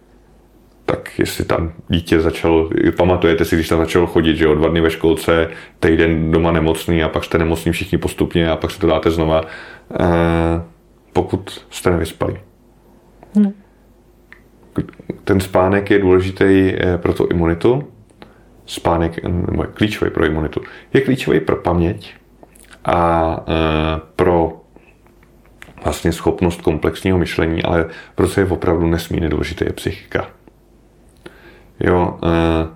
tak 0.86 1.20
jestli 1.20 1.46
tam 1.46 1.74
dítě 1.88 2.22
začalo, 2.22 2.70
pamatujete 2.98 3.46
si, 3.46 3.56
když 3.56 3.68
tam 3.68 3.80
začalo 3.80 4.08
chodit, 4.08 4.36
že 4.36 4.48
o 4.48 4.56
dva 4.56 4.70
dny 4.70 4.82
ve 4.82 4.92
školce, 4.92 5.50
týden 5.80 6.32
doma 6.32 6.52
nemocný 6.52 7.04
a 7.04 7.10
pak 7.10 7.24
jste 7.24 7.38
nemocný 7.38 7.72
všichni 7.72 7.98
postupně 7.98 8.52
a 8.52 8.56
pak 8.56 8.72
se 8.72 8.80
to 8.80 8.88
dáte 8.88 9.12
znova, 9.12 9.42
eh, 10.00 10.62
pokud 11.14 11.66
jste 11.70 11.90
nevyspali. 11.90 12.42
Hmm. 13.36 13.54
Ten 15.24 15.40
spánek 15.40 15.92
je 15.92 16.00
důležitý 16.00 16.74
eh, 16.74 16.98
pro 16.98 17.14
tu 17.14 17.28
imunitu. 17.32 17.88
Spánek 18.66 19.24
nebo 19.24 19.64
je 19.64 19.70
klíčový 19.74 20.12
pro 20.12 20.26
imunitu. 20.26 20.62
Je 20.94 21.02
klíčový 21.02 21.40
pro 21.40 21.56
paměť 21.56 22.14
a 22.86 23.40
eh, 23.48 24.02
pro 24.16 24.62
vlastně 25.84 26.12
schopnost 26.12 26.62
komplexního 26.62 27.18
myšlení, 27.18 27.64
ale 27.64 27.86
pro 28.16 28.28
co 28.28 28.40
je 28.40 28.46
opravdu 28.46 28.88
nesmírně 28.88 29.30
důležité 29.30 29.66
je 29.66 29.74
psychika. 29.74 30.28
Jo, 31.80 32.20
eh, 32.24 32.68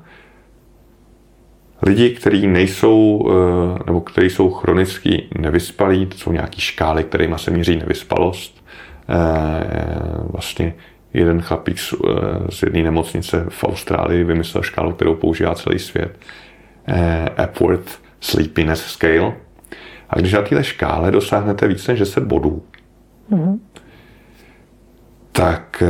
lidi, 1.81 2.09
kteří 2.09 2.47
nejsou, 2.47 3.29
eh, 3.31 3.79
nebo 3.85 4.01
kteří 4.01 4.29
jsou 4.29 4.49
chronicky 4.49 5.27
nevyspalí, 5.37 6.05
to 6.05 6.17
jsou 6.17 6.31
nějaký 6.31 6.61
škály, 6.61 7.03
kterými 7.03 7.35
se 7.37 7.51
měří 7.51 7.75
nevyspalost. 7.75 8.63
Eh, 9.09 9.63
vlastně 10.23 10.73
jeden 11.13 11.41
chlapík 11.41 11.77
z 12.49 12.63
jedné 12.63 12.83
nemocnice 12.83 13.45
v 13.49 13.63
Austrálii 13.63 14.23
vymyslel 14.23 14.63
škálu, 14.63 14.91
kterou 14.91 15.15
používá 15.15 15.55
celý 15.55 15.79
svět. 15.79 16.19
Epworth 17.39 17.99
Sleepiness 18.19 18.85
Scale. 18.85 19.33
A 20.09 20.19
když 20.19 20.33
na 20.33 20.41
této 20.41 20.63
škále 20.63 21.11
dosáhnete 21.11 21.67
více 21.67 21.91
než 21.91 21.99
10 21.99 22.23
bodů, 22.23 22.63
mm-hmm. 23.31 23.59
tak 25.31 25.83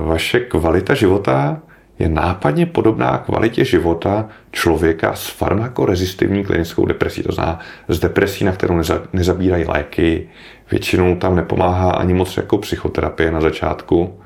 vaše 0.00 0.40
kvalita 0.40 0.94
života 0.94 1.62
je 1.98 2.08
nápadně 2.08 2.66
podobná 2.66 3.18
kvalitě 3.18 3.64
života 3.64 4.28
člověka 4.52 5.14
s 5.14 5.28
farmakorezistivní 5.28 6.44
klinickou 6.44 6.86
depresí. 6.86 7.22
To 7.22 7.32
znamená 7.32 7.58
z 7.88 7.98
depresí, 7.98 8.44
na 8.44 8.52
kterou 8.52 8.80
nezabírají 9.12 9.64
léky. 9.64 10.28
Většinou 10.70 11.16
tam 11.16 11.36
nepomáhá 11.36 11.90
ani 11.90 12.14
moc 12.14 12.36
jako 12.36 12.58
psychoterapie 12.58 13.30
na 13.30 13.40
začátku. 13.40 14.20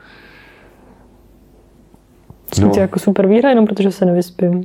No. 2.58 2.72
jako 2.76 2.98
super 2.98 3.26
výhra, 3.26 3.48
jenom 3.48 3.66
protože 3.66 3.90
se 3.90 4.04
nevyspím. 4.04 4.64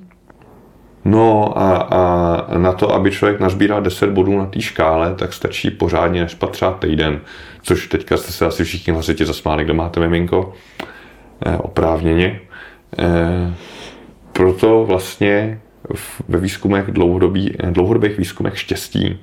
No 1.06 1.58
a, 1.58 1.76
a 1.78 2.58
na 2.58 2.74
to, 2.74 2.94
aby 2.94 3.12
člověk 3.12 3.40
nazbíral 3.40 3.82
10 3.82 4.10
bodů 4.10 4.38
na 4.38 4.46
té 4.46 4.62
škále, 4.62 5.16
tak 5.16 5.34
stačí 5.34 5.72
pořádně 5.72 6.22
nešpat 6.22 6.50
třeba 6.50 6.72
týden, 6.72 7.20
což 7.62 7.88
teďka 7.88 8.18
jste 8.18 8.32
se 8.32 8.46
asi 8.46 8.64
všichni 8.64 8.94
hlasitě 8.94 9.26
zasmáli, 9.26 9.64
kdo 9.64 9.74
máte 9.74 10.00
miminko, 10.00 10.54
eh, 11.46 11.58
oprávněně. 11.58 12.40
Eh, 13.00 13.54
proto 14.34 14.86
vlastně 14.86 15.60
ve 16.28 16.40
výzkumech 16.40 16.92
dlouhodobí, 16.92 17.56
dlouhodobých 17.72 18.18
výzkumech 18.18 18.60
štěstí 18.60 19.20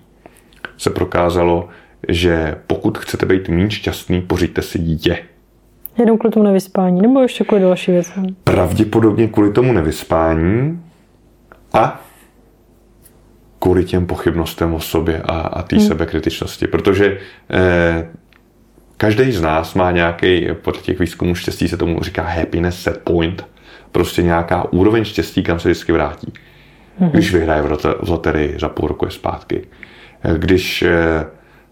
se 0.77 0.90
prokázalo, 0.90 1.68
že 2.09 2.57
pokud 2.66 2.98
chcete 2.98 3.27
být 3.27 3.48
méně 3.48 3.70
šťastný, 3.70 4.20
pořiďte 4.20 4.62
si 4.62 4.79
dítě. 4.79 5.18
Jenom 5.98 6.18
kvůli 6.18 6.33
tomu 6.33 6.44
nevyspání, 6.44 7.02
nebo 7.02 7.20
ještě 7.20 7.44
kvůli 7.44 7.62
další 7.62 7.92
věci? 7.92 8.12
Pravděpodobně 8.44 9.28
kvůli 9.28 9.52
tomu 9.52 9.72
nevyspání 9.72 10.83
a 11.72 12.00
kvůli 13.59 13.85
těm 13.85 14.07
pochybnostem 14.07 14.74
o 14.74 14.81
sobě 14.81 15.22
a, 15.22 15.40
a 15.40 15.62
té 15.62 15.76
hmm. 15.76 15.87
sebekritičnosti. 15.87 16.66
Protože 16.66 17.18
eh, 17.50 18.09
každý 18.96 19.33
z 19.33 19.40
nás 19.40 19.74
má 19.74 19.90
nějaký, 19.90 20.48
podle 20.62 20.83
těch 20.83 20.98
výzkumů 20.98 21.35
štěstí 21.35 21.68
se 21.68 21.76
tomu 21.76 22.02
říká 22.02 22.22
happiness 22.22 22.83
set 22.83 23.00
point, 23.05 23.46
prostě 23.92 24.22
nějaká 24.22 24.72
úroveň 24.72 25.05
štěstí, 25.05 25.42
kam 25.42 25.59
se 25.59 25.68
vždycky 25.68 25.92
vrátí. 25.92 26.33
Mm-hmm. 27.00 27.11
Když 27.11 27.33
vyhraje 27.33 27.62
v 27.62 28.09
loterii, 28.09 28.57
za 28.61 28.68
půl 28.68 28.88
roku 28.88 29.05
je 29.05 29.11
zpátky. 29.11 29.66
Když 30.37 30.83
eh, 30.83 31.26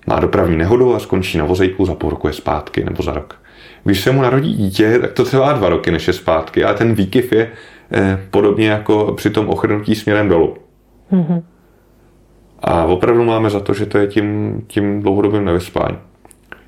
má 0.07 0.21
dopravní 0.21 0.57
nehodu 0.57 0.95
a 0.95 0.99
skončí 0.99 1.39
na 1.39 1.45
vozejku, 1.45 1.85
za 1.85 1.95
půl 1.95 2.11
roku 2.11 2.27
je 2.27 2.33
zpátky 2.33 2.85
nebo 2.85 3.03
za 3.03 3.13
rok. 3.13 3.40
Když 3.85 4.01
se 4.01 4.13
mu 4.13 4.23
narodí 4.23 4.55
dítě, 4.55 4.99
tak 4.99 5.13
to 5.13 5.25
trvá 5.25 5.53
dva 5.53 5.69
roky, 5.69 5.91
než 5.91 6.07
je 6.07 6.13
zpátky, 6.13 6.65
ale 6.65 6.75
ten 6.75 6.95
výkyv 6.95 7.33
je 7.33 7.51
eh, 7.93 8.19
podobně 8.31 8.69
jako 8.69 9.15
při 9.17 9.31
tom 9.31 9.49
ochrnutí 9.49 9.95
směrem 9.95 10.29
dolů. 10.29 10.57
Mm-hmm. 11.13 11.43
A 12.63 12.85
opravdu 12.85 13.25
máme 13.25 13.51
za 13.51 13.61
to, 13.61 13.75
že 13.75 13.87
to 13.87 13.99
je 13.99 14.07
tím, 14.07 14.61
tím 14.67 15.03
dlouhodobým 15.03 15.45
nevyspáním. 15.45 15.99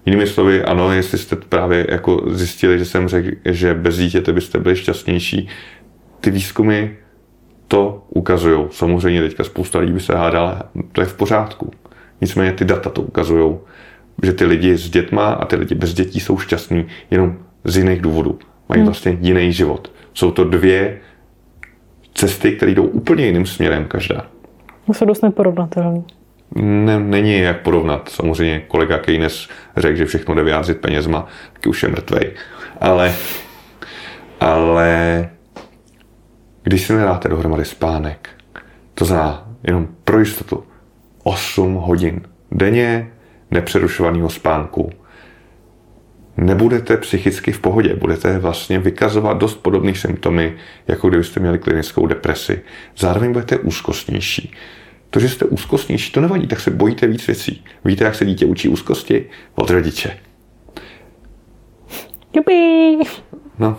Jinými 0.06 0.26
slovy, 0.26 0.64
ano, 0.64 0.92
jestli 0.92 1.18
jste 1.18 1.36
právě 1.36 1.86
jako 1.88 2.22
zjistili, 2.26 2.78
že 2.78 2.84
jsem 2.84 3.08
řekl, 3.08 3.28
že 3.44 3.74
bez 3.74 3.96
dítěte 3.96 4.32
byste 4.32 4.58
byli 4.58 4.76
šťastnější, 4.76 5.48
ty 6.20 6.30
výzkumy 6.30 6.88
to 7.68 8.04
ukazují. 8.08 8.66
Samozřejmě 8.70 9.22
teďka 9.22 9.44
spousta 9.44 9.78
lidí 9.78 9.92
by 9.92 10.00
se 10.00 10.16
hádala, 10.16 10.62
to 10.92 11.00
je 11.00 11.06
v 11.06 11.14
pořádku. 11.14 11.70
Nicméně 12.20 12.52
ty 12.52 12.64
data 12.64 12.90
to 12.90 13.02
ukazují, 13.02 13.56
že 14.22 14.32
ty 14.32 14.44
lidi 14.44 14.76
s 14.76 14.90
dětma 14.90 15.32
a 15.32 15.44
ty 15.44 15.56
lidi 15.56 15.74
bez 15.74 15.94
dětí 15.94 16.20
jsou 16.20 16.38
šťastní 16.38 16.86
jenom 17.10 17.36
z 17.64 17.76
jiných 17.76 18.00
důvodů. 18.00 18.38
Mají 18.68 18.78
hmm. 18.78 18.86
vlastně 18.86 19.18
jiný 19.20 19.52
život. 19.52 19.92
Jsou 20.14 20.30
to 20.30 20.44
dvě 20.44 20.98
cesty, 22.14 22.52
které 22.52 22.72
jdou 22.72 22.84
úplně 22.84 23.26
jiným 23.26 23.46
směrem 23.46 23.84
každá. 23.84 24.26
Jsou 24.92 25.04
dost 25.04 25.22
neporovnatelné 25.22 26.02
ne, 26.54 27.00
není 27.00 27.38
jak 27.38 27.60
porovnat. 27.60 28.08
Samozřejmě 28.08 28.60
kolega 28.60 28.98
Keynes 28.98 29.48
řekl, 29.76 29.96
že 29.96 30.06
všechno 30.06 30.34
jde 30.34 30.42
vyjádřit 30.42 30.80
penězma, 30.80 31.26
taky 31.52 31.68
už 31.68 31.82
je 31.82 31.88
mrtvej. 31.88 32.32
Ale, 32.80 33.14
ale 34.40 35.28
když 36.62 36.86
si 36.86 36.92
nedáte 36.92 37.28
dohromady 37.28 37.64
spánek, 37.64 38.28
to 38.94 39.04
znamená 39.04 39.48
jenom 39.62 39.88
pro 40.04 40.18
jistotu 40.18 40.64
8 41.22 41.74
hodin 41.74 42.20
denně 42.50 43.10
nepřerušovaného 43.52 44.30
spánku, 44.30 44.90
nebudete 46.36 46.96
psychicky 46.96 47.52
v 47.52 47.60
pohodě, 47.60 47.94
budete 47.94 48.38
vlastně 48.38 48.78
vykazovat 48.78 49.38
dost 49.38 49.54
podobné 49.54 49.94
symptomy, 49.94 50.54
jako 50.88 51.08
kdybyste 51.08 51.40
měli 51.40 51.58
klinickou 51.58 52.06
depresi. 52.06 52.60
Zároveň 52.96 53.32
budete 53.32 53.58
úzkostnější. 53.58 54.52
To, 55.10 55.20
že 55.20 55.28
jste 55.28 55.44
úzkostnější, 55.44 56.12
to 56.12 56.20
nevadí, 56.20 56.46
tak 56.46 56.60
se 56.60 56.70
bojíte 56.70 57.06
víc 57.06 57.26
věcí. 57.26 57.64
Víte, 57.84 58.04
jak 58.04 58.14
se 58.14 58.24
dítě 58.24 58.46
učí 58.46 58.68
úzkosti? 58.68 59.26
Od 59.54 59.70
rodiče. 59.70 60.18
Jupi. 62.36 62.98
No. 63.58 63.78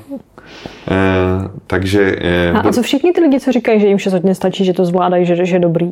E, 0.91 0.95
takže... 1.67 2.15
E, 2.21 2.51
a, 2.51 2.59
a 2.59 2.71
co 2.71 2.81
všichni 2.81 3.11
ty 3.11 3.21
lidi, 3.21 3.39
co 3.39 3.51
říkají, 3.51 3.79
že 3.79 3.87
jim 3.87 3.97
6 3.97 4.13
hodin 4.13 4.35
stačí, 4.35 4.65
že 4.65 4.73
to 4.73 4.85
zvládají, 4.85 5.25
že, 5.25 5.45
že 5.45 5.55
je 5.55 5.59
dobrý? 5.59 5.91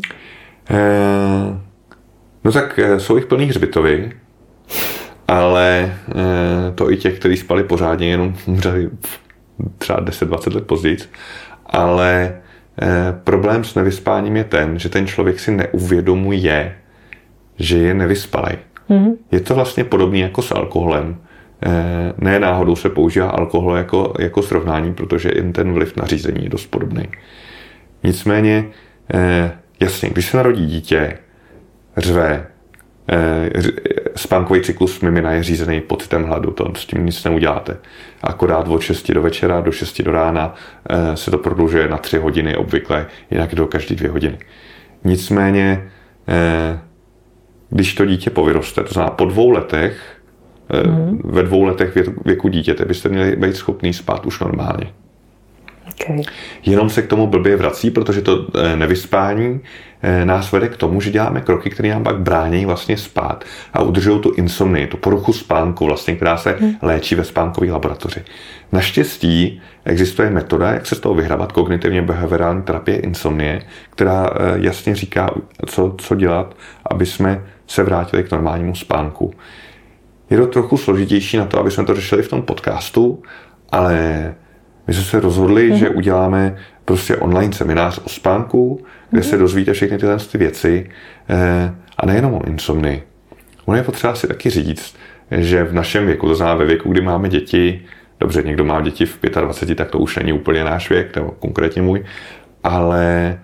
E, 0.70 1.71
no 2.44 2.52
tak 2.52 2.80
jsou 2.98 3.16
jich 3.16 3.26
plný 3.26 3.46
hřbitovy, 3.46 4.12
ale 5.28 5.96
e, 6.10 6.72
to 6.76 6.92
i 6.92 6.98
těch, 6.98 7.20
kteří 7.20 7.38
spali 7.38 7.64
pořádně, 7.64 8.10
jenom 8.10 8.36
umřeli 8.46 8.90
třeba 9.78 10.02
10-20 10.02 10.56
let 10.56 10.68
později. 10.68 10.98
Ale 11.66 12.42
Eh, 12.82 13.20
problém 13.24 13.64
s 13.64 13.76
nevyspáním 13.76 14.38
je 14.38 14.44
ten, 14.44 14.80
že 14.80 14.90
ten 14.90 15.08
člověk 15.08 15.40
si 15.40 15.52
neuvědomuje, 15.52 16.76
že 17.60 17.78
je 17.78 17.94
nevyspalý. 17.94 18.58
Mm-hmm. 18.90 19.16
Je 19.32 19.40
to 19.40 19.56
vlastně 19.56 19.84
podobné 19.84 20.20
jako 20.20 20.42
s 20.42 20.52
alkoholem. 20.52 21.18
Eh, 21.66 22.14
ne 22.18 22.40
náhodou 22.40 22.76
se 22.76 22.90
používá 22.90 23.30
alkohol 23.30 23.76
jako, 23.76 24.14
jako 24.20 24.42
srovnání, 24.42 24.94
protože 24.94 25.32
jen 25.36 25.54
ten 25.54 25.74
vliv 25.74 25.98
na 25.98 26.06
řízení 26.06 26.44
je 26.44 26.50
dost 26.50 26.66
podobný. 26.66 27.04
Nicméně, 28.04 28.66
eh, 29.14 29.52
jasně, 29.80 30.10
když 30.10 30.26
se 30.26 30.38
narodí 30.38 30.66
dítě, 30.66 31.18
řve, 31.98 32.48
spánkový 34.16 34.62
cyklus 34.62 35.02
mimina 35.02 35.32
je 35.32 35.44
řízený 35.44 35.82
pocitem 35.82 36.24
hladu, 36.24 36.52
to 36.52 36.72
s 36.76 36.86
tím 36.86 37.06
nic 37.06 37.24
neuděláte. 37.24 37.78
Akorát 38.22 38.68
od 38.68 38.82
6 38.82 39.12
do 39.12 39.22
večera, 39.22 39.62
do 39.62 39.72
6 39.72 40.02
do 40.02 40.12
rána 40.12 40.56
eh, 40.90 41.18
se 41.18 41.32
to 41.32 41.38
prodlužuje 41.38 41.88
na 41.88 41.98
3 41.98 42.18
hodiny 42.18 42.56
obvykle, 42.56 43.08
jinak 43.32 43.56
do 43.56 43.68
každé 43.68 43.96
2 43.96 44.12
hodiny. 44.12 44.38
Nicméně, 45.04 45.92
eh, 46.28 46.80
když 47.70 47.96
to 47.96 48.06
dítě 48.06 48.30
povyroste, 48.30 48.84
to 48.84 48.94
znamená 48.94 49.12
po 49.12 49.26
dvou 49.26 49.50
letech, 49.50 50.22
mm. 50.88 51.22
ve 51.24 51.44
dvou 51.44 51.64
letech 51.64 51.98
věku 52.26 52.48
dítěte 52.48 52.86
byste 52.86 53.10
měli 53.10 53.36
být 53.36 53.56
schopný 53.56 53.94
spát 53.94 54.26
už 54.26 54.40
normálně. 54.40 54.94
Okay. 55.94 56.22
Jenom 56.66 56.90
se 56.90 57.02
k 57.02 57.08
tomu 57.08 57.28
blbě 57.28 57.58
vrací, 57.58 57.92
protože 57.92 58.22
to 58.22 58.48
eh, 58.56 58.76
nevyspání 58.76 59.60
eh, 60.02 60.26
nás 60.26 60.52
vede 60.52 60.68
k 60.68 60.78
tomu, 60.78 61.02
že 61.02 61.12
děláme 61.12 61.42
kroky, 61.42 61.70
které 61.70 61.90
nám 61.90 62.04
pak 62.04 62.20
brání 62.20 62.66
vlastně 62.66 62.98
spát 62.98 63.44
a 63.74 63.82
udržují 63.82 64.20
tu 64.20 64.32
insomnii, 64.32 64.88
tu 64.88 64.98
poruchu 64.98 65.34
spánku, 65.34 65.86
vlastně, 65.86 66.16
která 66.16 66.38
se 66.38 66.58
hmm. 66.60 66.74
léčí 66.82 67.16
ve 67.16 67.24
spánkové 67.24 67.72
laboratoři. 67.72 68.24
Naštěstí 68.72 69.62
existuje 69.86 70.30
metoda, 70.30 70.72
jak 70.72 70.86
se 70.86 70.96
z 70.96 71.00
toho 71.00 71.16
vyhrabat, 71.16 71.52
kognitivně 71.52 72.02
behaviorální 72.02 72.62
terapie 72.62 72.98
insomnie, 72.98 73.62
která 73.90 74.30
eh, 74.30 74.38
jasně 74.56 74.96
říká, 74.96 75.30
co, 75.66 75.96
co 75.98 76.16
dělat, 76.16 76.56
aby 76.86 77.06
jsme 77.06 77.44
se 77.68 77.84
vrátili 77.84 78.24
k 78.24 78.32
normálnímu 78.32 78.76
spánku. 78.76 79.34
Je 80.30 80.38
to 80.38 80.48
trochu 80.48 80.78
složitější 80.78 81.38
na 81.38 81.46
to, 81.46 81.60
aby 81.60 81.72
jsme 81.72 81.86
to 81.86 81.96
řešili 81.96 82.24
v 82.24 82.30
tom 82.30 82.42
podcastu, 82.42 83.24
ale 83.72 84.36
my 84.92 84.96
jsme 84.96 85.04
se 85.04 85.20
rozhodli, 85.20 85.72
mm-hmm. 85.72 85.76
že 85.76 85.90
uděláme 85.90 86.58
prostě 86.86 87.16
online 87.16 87.54
seminář 87.54 88.00
o 88.06 88.10
spánku, 88.10 88.86
kde 89.10 89.22
mm-hmm. 89.22 89.30
se 89.30 89.38
dozvíte 89.38 89.74
všechny 89.74 89.98
tyhle 89.98 90.18
ty 90.18 90.38
věci 90.38 90.90
eh, 91.30 91.74
a 91.98 92.06
nejenom 92.06 92.34
o 92.34 92.48
insomnii. 92.48 93.04
Ono 93.66 93.78
je 93.78 93.84
potřeba 93.84 94.16
si 94.16 94.28
taky 94.28 94.50
říct, 94.50 94.96
že 95.32 95.64
v 95.64 95.74
našem 95.74 96.06
věku, 96.06 96.28
to 96.28 96.36
znamená 96.36 96.56
ve 96.56 96.66
věku, 96.66 96.92
kdy 96.92 97.02
máme 97.02 97.30
děti, 97.30 97.82
dobře, 98.20 98.42
někdo 98.42 98.66
má 98.66 98.82
děti 98.82 99.06
v 99.06 99.20
25, 99.42 99.76
tak 99.76 99.90
to 99.92 100.00
už 100.00 100.18
není 100.18 100.34
úplně 100.34 100.64
náš 100.64 100.90
věk, 100.90 101.16
nebo 101.16 101.32
konkrétně 101.32 101.82
můj, 101.82 102.04
ale 102.64 103.40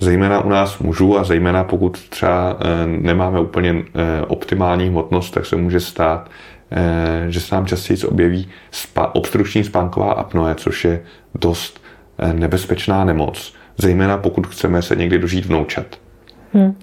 zejména 0.00 0.40
u 0.40 0.48
nás 0.48 0.78
mužů 0.78 1.18
a 1.18 1.24
zejména 1.24 1.64
pokud 1.64 2.08
třeba 2.08 2.56
eh, 2.60 2.86
nemáme 2.86 3.40
úplně 3.40 3.74
eh, 3.74 4.22
optimální 4.26 4.88
hmotnost, 4.88 5.34
tak 5.34 5.46
se 5.46 5.56
může 5.56 5.80
stát, 5.80 6.30
Eh, 6.70 7.30
že 7.30 7.40
se 7.40 7.54
nám 7.54 7.66
častěji 7.66 8.04
objeví 8.04 8.48
spa, 8.70 9.10
obstrukční 9.14 9.64
spánková 9.64 10.12
apnoe, 10.12 10.54
což 10.54 10.84
je 10.84 11.02
dost 11.34 11.82
nebezpečná 12.32 13.04
nemoc, 13.04 13.54
zejména 13.78 14.16
pokud 14.16 14.46
chceme 14.46 14.82
se 14.82 14.96
někdy 14.96 15.18
dožít 15.18 15.46
vnoučat. 15.46 15.86
Hmm. 16.52 16.78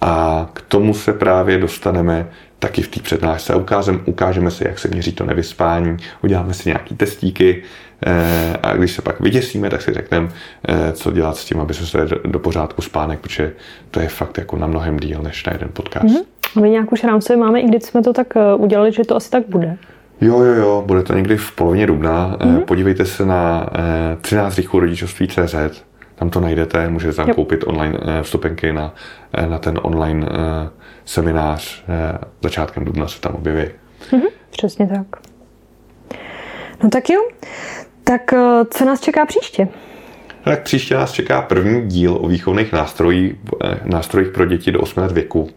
A 0.00 0.46
k 0.52 0.60
tomu 0.60 0.94
se 0.94 1.12
právě 1.12 1.58
dostaneme 1.58 2.28
taky 2.62 2.82
v 2.82 2.88
té 2.88 3.00
přednášce. 3.00 3.54
Ukážeme, 3.54 3.98
ukážeme 4.04 4.50
si, 4.50 4.64
jak 4.64 4.78
se 4.78 4.88
měří 4.88 5.12
to 5.12 5.24
nevyspání, 5.24 5.96
uděláme 6.22 6.54
si 6.54 6.68
nějaký 6.68 6.94
testíky 6.94 7.62
eh, 8.06 8.56
a 8.62 8.76
když 8.76 8.92
se 8.92 9.02
pak 9.02 9.20
vyděsíme, 9.20 9.70
tak 9.70 9.82
si 9.82 9.92
řekneme, 9.92 10.28
co 10.92 11.10
dělat 11.10 11.36
s 11.36 11.44
tím, 11.44 11.60
aby 11.60 11.74
se 11.74 11.98
do 12.24 12.38
pořádku 12.38 12.82
spánek, 12.82 13.20
protože 13.20 13.52
to 13.90 14.00
je 14.00 14.08
fakt 14.08 14.38
jako 14.38 14.56
na 14.56 14.66
mnohem 14.66 14.96
díl 14.96 15.22
než 15.22 15.46
na 15.46 15.52
jeden 15.52 15.68
podcast. 15.72 16.14
Hmm. 16.14 16.22
A 16.56 16.60
my 16.60 16.70
nějak 16.70 16.92
už 16.92 17.04
rámcově 17.04 17.40
máme, 17.40 17.60
i 17.60 17.66
když 17.66 17.82
jsme 17.82 18.02
to 18.02 18.12
tak 18.12 18.26
eh, 18.36 18.54
udělali, 18.54 18.92
že 18.92 19.04
to 19.04 19.16
asi 19.16 19.30
tak 19.30 19.42
bude. 19.48 19.76
Jo, 20.20 20.40
jo, 20.40 20.54
jo, 20.54 20.84
bude 20.86 21.02
to 21.02 21.14
někdy 21.14 21.36
v 21.36 21.52
polovině 21.52 21.86
dubna. 21.86 22.36
Mm-hmm. 22.38 22.60
Podívejte 22.60 23.04
se 23.04 23.26
na 23.26 23.70
13 24.20 24.56
rýchů 24.56 24.80
rodičovství 24.80 25.28
CZ, 25.28 25.54
tam 26.14 26.30
to 26.30 26.40
najdete, 26.40 26.90
můžete 26.90 27.14
tam 27.14 27.28
jo. 27.28 27.34
koupit 27.34 27.64
online 27.66 27.98
vstupenky 28.22 28.72
na, 28.72 28.94
na 29.48 29.58
ten 29.58 29.80
online 29.82 30.26
seminář. 31.04 31.84
Začátkem 32.42 32.84
dubna 32.84 33.08
se 33.08 33.20
tam 33.20 33.34
objeví. 33.34 33.70
Mm-hmm, 34.10 34.28
přesně 34.50 34.86
tak. 34.86 35.06
No 36.82 36.90
tak 36.90 37.10
jo, 37.10 37.20
tak 38.04 38.34
co 38.70 38.84
nás 38.84 39.00
čeká 39.00 39.26
příště? 39.26 39.68
Tak 40.44 40.62
příště 40.62 40.94
nás 40.94 41.12
čeká 41.12 41.42
první 41.42 41.88
díl 41.88 42.18
o 42.20 42.28
výchovných 42.28 42.72
nástrojích, 42.72 43.34
nástrojích 43.84 44.30
pro 44.30 44.46
děti 44.46 44.72
do 44.72 44.80
8 44.80 45.00
let 45.00 45.12
věku. 45.12 45.50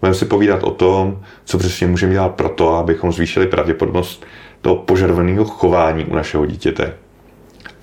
Budeme 0.00 0.14
si 0.14 0.24
povídat 0.24 0.62
o 0.62 0.70
tom, 0.70 1.22
co 1.44 1.58
přesně 1.58 1.86
můžeme 1.86 2.12
dělat 2.12 2.34
pro 2.34 2.48
to, 2.48 2.74
abychom 2.74 3.12
zvýšili 3.12 3.46
pravděpodobnost 3.46 4.26
toho 4.60 4.76
požadovaného 4.76 5.44
chování 5.44 6.04
u 6.04 6.14
našeho 6.14 6.46
dítěte. 6.46 6.94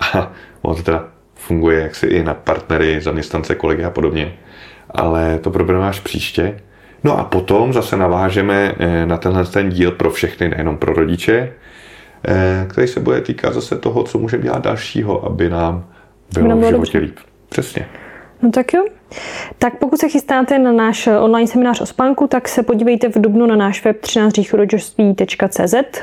A 0.14 0.32
ono 0.62 0.74
to 0.74 0.82
teda 0.82 1.08
funguje 1.46 1.80
jaksi 1.80 2.06
i 2.06 2.22
na 2.22 2.34
partnery, 2.34 3.00
zaměstnance, 3.00 3.54
kolegy 3.54 3.84
a 3.84 3.90
podobně. 3.90 4.32
Ale 4.90 5.38
to 5.38 5.50
probereme 5.50 5.88
až 5.88 6.00
příště. 6.00 6.60
No 7.04 7.18
a 7.18 7.24
potom 7.24 7.72
zase 7.72 7.96
navážeme 7.96 8.74
eh, 8.78 9.06
na 9.06 9.16
tenhle 9.16 9.44
ten 9.44 9.68
díl 9.70 9.90
pro 9.90 10.10
všechny, 10.10 10.48
nejenom 10.48 10.76
pro 10.76 10.94
rodiče, 10.94 11.52
eh, 12.28 12.66
který 12.68 12.88
se 12.88 13.00
bude 13.00 13.20
týkat 13.20 13.54
zase 13.54 13.78
toho, 13.78 14.02
co 14.02 14.18
můžeme 14.18 14.42
dělat 14.42 14.62
dalšího, 14.62 15.24
aby 15.24 15.50
nám 15.50 15.84
bylo 16.34 16.56
v 16.56 16.68
životě 16.68 16.98
líp. 16.98 17.16
Přesně. 17.48 17.86
No 18.42 18.50
tak 18.50 18.72
jo. 18.74 18.84
Tak 19.58 19.78
pokud 19.78 20.00
se 20.00 20.08
chystáte 20.08 20.58
na 20.58 20.72
náš 20.72 21.06
online 21.06 21.46
seminář 21.46 21.80
o 21.80 21.86
spánku, 21.86 22.26
tak 22.26 22.48
se 22.48 22.62
podívejte 22.62 23.08
v 23.08 23.20
dubnu 23.20 23.46
na 23.46 23.56
náš 23.56 23.84
web 23.84 24.00
13 24.00 24.34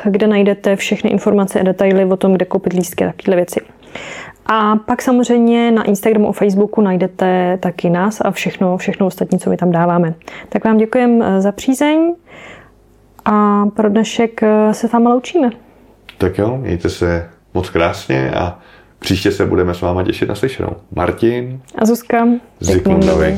kde 0.06 0.28
najdete 0.28 0.76
všechny 0.76 1.10
informace 1.10 1.60
a 1.60 1.64
detaily 1.64 2.06
o 2.06 2.18
tom, 2.18 2.34
kde 2.34 2.46
koupit 2.46 2.74
lístky 2.74 3.04
a 3.04 3.08
takovéhle 3.08 3.36
věci. 3.36 3.62
A 4.54 4.76
pak 4.76 5.02
samozřejmě 5.02 5.72
na 5.72 5.84
Instagramu 5.84 6.30
a 6.30 6.32
Facebooku 6.32 6.82
najdete 6.82 7.58
taky 7.62 7.90
nás 7.90 8.22
a 8.22 8.32
všechno, 8.32 8.78
všechno 8.78 9.06
ostatní, 9.06 9.40
co 9.40 9.50
my 9.50 9.58
tam 9.58 9.72
dáváme. 9.72 10.14
Tak 10.50 10.66
vám 10.66 10.78
děkujeme 10.78 11.26
eh, 11.26 11.42
za 11.42 11.52
přízeň 11.52 12.16
a 13.26 13.66
pro 13.66 13.90
dnešek 13.90 14.44
eh, 14.44 14.74
se 14.74 14.88
s 14.88 14.92
váma 14.92 15.10
loučíme. 15.10 15.50
Tak 16.18 16.38
jo, 16.38 16.58
mějte 16.58 16.90
se 16.90 17.30
moc 17.54 17.70
krásně 17.70 18.32
a 18.32 18.60
Příště 19.00 19.32
se 19.32 19.46
budeme 19.46 19.74
s 19.74 19.82
váma 19.82 20.04
těšit 20.04 20.30
na 20.30 20.36
slyšenou. 20.36 20.76
Martin 20.96 21.60
a 21.76 21.86
Zuzka 21.86 22.28
Zikmundovi. 22.60 23.38